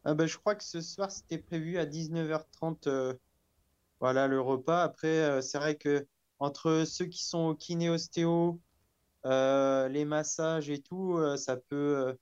Ah 0.04 0.14
bah, 0.14 0.26
je 0.26 0.36
crois 0.38 0.54
que 0.56 0.64
ce 0.64 0.80
soir, 0.80 1.10
c'était 1.10 1.38
prévu 1.38 1.78
à 1.78 1.86
19h30, 1.86 2.86
euh, 2.88 3.14
voilà, 4.00 4.26
le 4.26 4.40
repas. 4.40 4.82
Après, 4.82 5.08
euh, 5.08 5.40
c'est 5.40 5.58
vrai 5.58 5.76
que 5.76 6.06
entre 6.38 6.84
ceux 6.86 7.06
qui 7.06 7.24
sont 7.24 7.48
au 7.48 7.54
kiné 7.54 7.90
ostéo, 7.90 8.58
euh, 8.58 8.69
les 9.24 10.04
massages 10.04 10.70
et 10.70 10.80
tout, 10.82 11.16
euh, 11.16 11.36
ça 11.36 11.56
peut, 11.56 11.98
euh, 12.08 12.14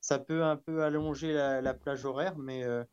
ça 0.00 0.18
peut 0.18 0.44
un 0.44 0.56
peu 0.56 0.82
allonger 0.84 1.32
la, 1.32 1.60
la 1.62 1.74
plage 1.74 2.04
horaire, 2.04 2.38
mais 2.38 2.64
euh, 2.64 2.84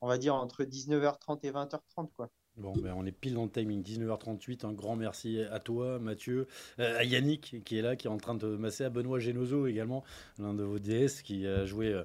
on 0.00 0.08
va 0.08 0.18
dire 0.18 0.34
entre 0.34 0.64
19h30 0.64 1.40
et 1.42 1.50
20h30, 1.50 2.12
quoi. 2.12 2.30
Bon, 2.58 2.72
ben 2.76 2.92
on 2.96 3.06
est 3.06 3.12
pile 3.12 3.34
dans 3.34 3.44
le 3.44 3.50
timing, 3.50 3.84
19h38. 3.84 4.66
Un 4.66 4.72
grand 4.72 4.96
merci 4.96 5.40
à 5.52 5.60
toi, 5.60 6.00
Mathieu, 6.00 6.48
euh, 6.80 6.98
à 6.98 7.04
Yannick 7.04 7.62
qui 7.64 7.78
est 7.78 7.82
là, 7.82 7.94
qui 7.94 8.08
est 8.08 8.10
en 8.10 8.16
train 8.16 8.34
de 8.34 8.48
masser, 8.48 8.82
à 8.82 8.90
Benoît 8.90 9.20
Genozo 9.20 9.68
également, 9.68 10.02
l'un 10.40 10.54
de 10.54 10.64
vos 10.64 10.80
DS 10.80 11.22
qui 11.22 11.46
a 11.46 11.66
joué 11.66 11.92
euh, 11.92 12.02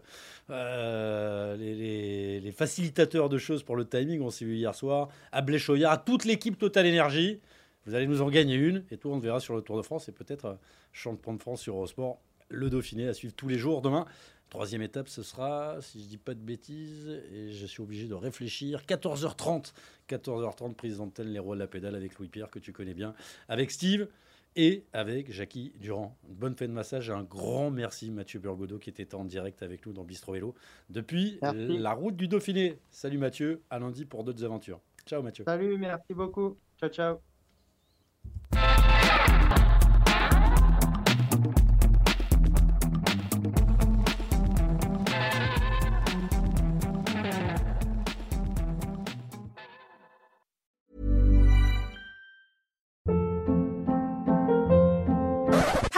euh, 0.52 1.56
les 1.58 2.52
facilitateurs 2.52 3.30
de 3.30 3.40
choses 3.40 3.64
pour 3.64 3.76
le 3.76 3.86
timing. 3.86 4.22
On 4.22 4.30
s'est 4.30 4.46
vu 4.46 4.56
hier 4.56 4.76
soir, 4.76 5.10
à 5.32 5.42
Bléchoyard, 5.42 5.92
à 5.92 5.98
toute 5.98 6.24
l'équipe 6.24 6.60
Total 6.60 6.86
Énergie. 6.86 7.40
Vous 7.86 7.96
allez 7.96 8.08
nous 8.08 8.22
en 8.22 8.30
gagner 8.30 8.56
une 8.56 8.84
et 8.92 8.98
tout, 8.98 9.10
on 9.10 9.16
le 9.16 9.22
verra 9.22 9.40
sur 9.40 9.56
le 9.56 9.62
Tour 9.62 9.78
de 9.78 9.82
France 9.82 10.10
et 10.10 10.12
peut-être 10.12 10.46
euh, 10.46 10.56
champion 10.92 11.34
de 11.34 11.42
France 11.42 11.62
sur 11.62 11.76
Eurosport, 11.76 12.20
le 12.50 12.70
Dauphiné 12.70 13.08
à 13.08 13.14
suivre 13.14 13.34
tous 13.36 13.48
les 13.48 13.58
jours 13.58 13.82
demain. 13.82 14.06
Troisième 14.50 14.84
étape, 14.84 15.10
ce 15.10 15.24
sera, 15.24 15.78
si 15.82 16.04
je 16.04 16.08
dis 16.08 16.18
pas 16.18 16.36
de 16.36 16.40
bêtises, 16.40 17.10
et 17.34 17.52
je 17.52 17.66
suis 17.66 17.82
obligé 17.82 18.08
de 18.08 18.14
réfléchir, 18.14 18.84
14h30. 18.88 19.74
14h30, 20.08 20.76
prise 20.76 20.98
d'antenne 20.98 21.30
Les 21.30 21.40
Rois 21.40 21.56
de 21.56 21.60
la 21.60 21.66
Pédale 21.66 21.96
avec 21.96 22.20
Louis-Pierre, 22.20 22.52
que 22.52 22.60
tu 22.60 22.72
connais 22.72 22.94
bien, 22.94 23.16
avec 23.50 23.72
Steve 23.72 24.08
et 24.56 24.86
avec 24.94 25.32
Jackie 25.32 25.74
Durand. 25.80 26.16
Une 26.30 26.36
bonne 26.36 26.56
fin 26.56 26.68
de 26.68 26.72
massage 26.72 27.10
et 27.10 27.14
un 27.14 27.24
grand 27.24 27.72
merci 27.72 28.12
Mathieu 28.12 28.40
Burgodeau 28.40 28.78
qui 28.78 28.92
était 28.92 29.16
en 29.16 29.26
direct 29.26 29.64
avec 29.64 29.86
nous 29.88 29.94
dans 29.94 30.04
Bistro 30.04 30.34
Vélo 30.34 30.54
depuis 30.90 31.40
Merci. 31.42 31.78
la 31.80 31.94
route 31.94 32.16
du 32.16 32.28
Dauphiné. 32.28 32.78
Salut 32.92 33.18
Mathieu, 33.18 33.64
à 33.72 33.80
lundi 33.80 34.06
pour 34.06 34.24
d'autres 34.24 34.44
aventures. 34.44 34.80
Ciao 35.08 35.24
Mathieu. 35.24 35.46
Salut, 35.46 35.78
merci 35.78 36.14
beaucoup. 36.14 36.58
Ciao, 36.80 36.90
ciao. 36.90 37.33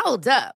Hold 0.06 0.28
up. 0.28 0.56